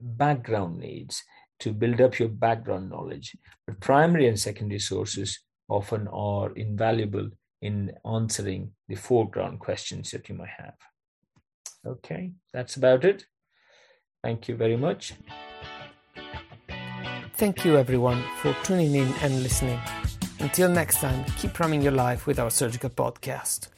background 0.00 0.78
needs 0.78 1.22
to 1.60 1.72
build 1.72 2.00
up 2.00 2.18
your 2.18 2.28
background 2.28 2.90
knowledge. 2.90 3.36
But 3.66 3.80
primary 3.80 4.28
and 4.28 4.38
secondary 4.38 4.80
sources 4.80 5.40
often 5.68 6.08
are 6.08 6.52
invaluable 6.54 7.30
in 7.62 7.92
answering 8.04 8.72
the 8.88 8.94
foreground 8.94 9.60
questions 9.60 10.10
that 10.10 10.28
you 10.28 10.34
might 10.34 10.50
have. 10.58 10.74
Okay, 11.86 12.32
that's 12.52 12.76
about 12.76 13.04
it. 13.04 13.26
Thank 14.22 14.48
you 14.48 14.56
very 14.56 14.76
much. 14.76 15.14
Thank 17.34 17.64
you, 17.64 17.76
everyone, 17.76 18.22
for 18.40 18.54
tuning 18.64 18.94
in 18.94 19.12
and 19.22 19.42
listening. 19.42 19.78
Until 20.40 20.68
next 20.68 21.00
time, 21.00 21.24
keep 21.38 21.58
running 21.58 21.82
your 21.82 21.92
life 21.92 22.26
with 22.26 22.38
our 22.38 22.50
surgical 22.50 22.90
podcast. 22.90 23.68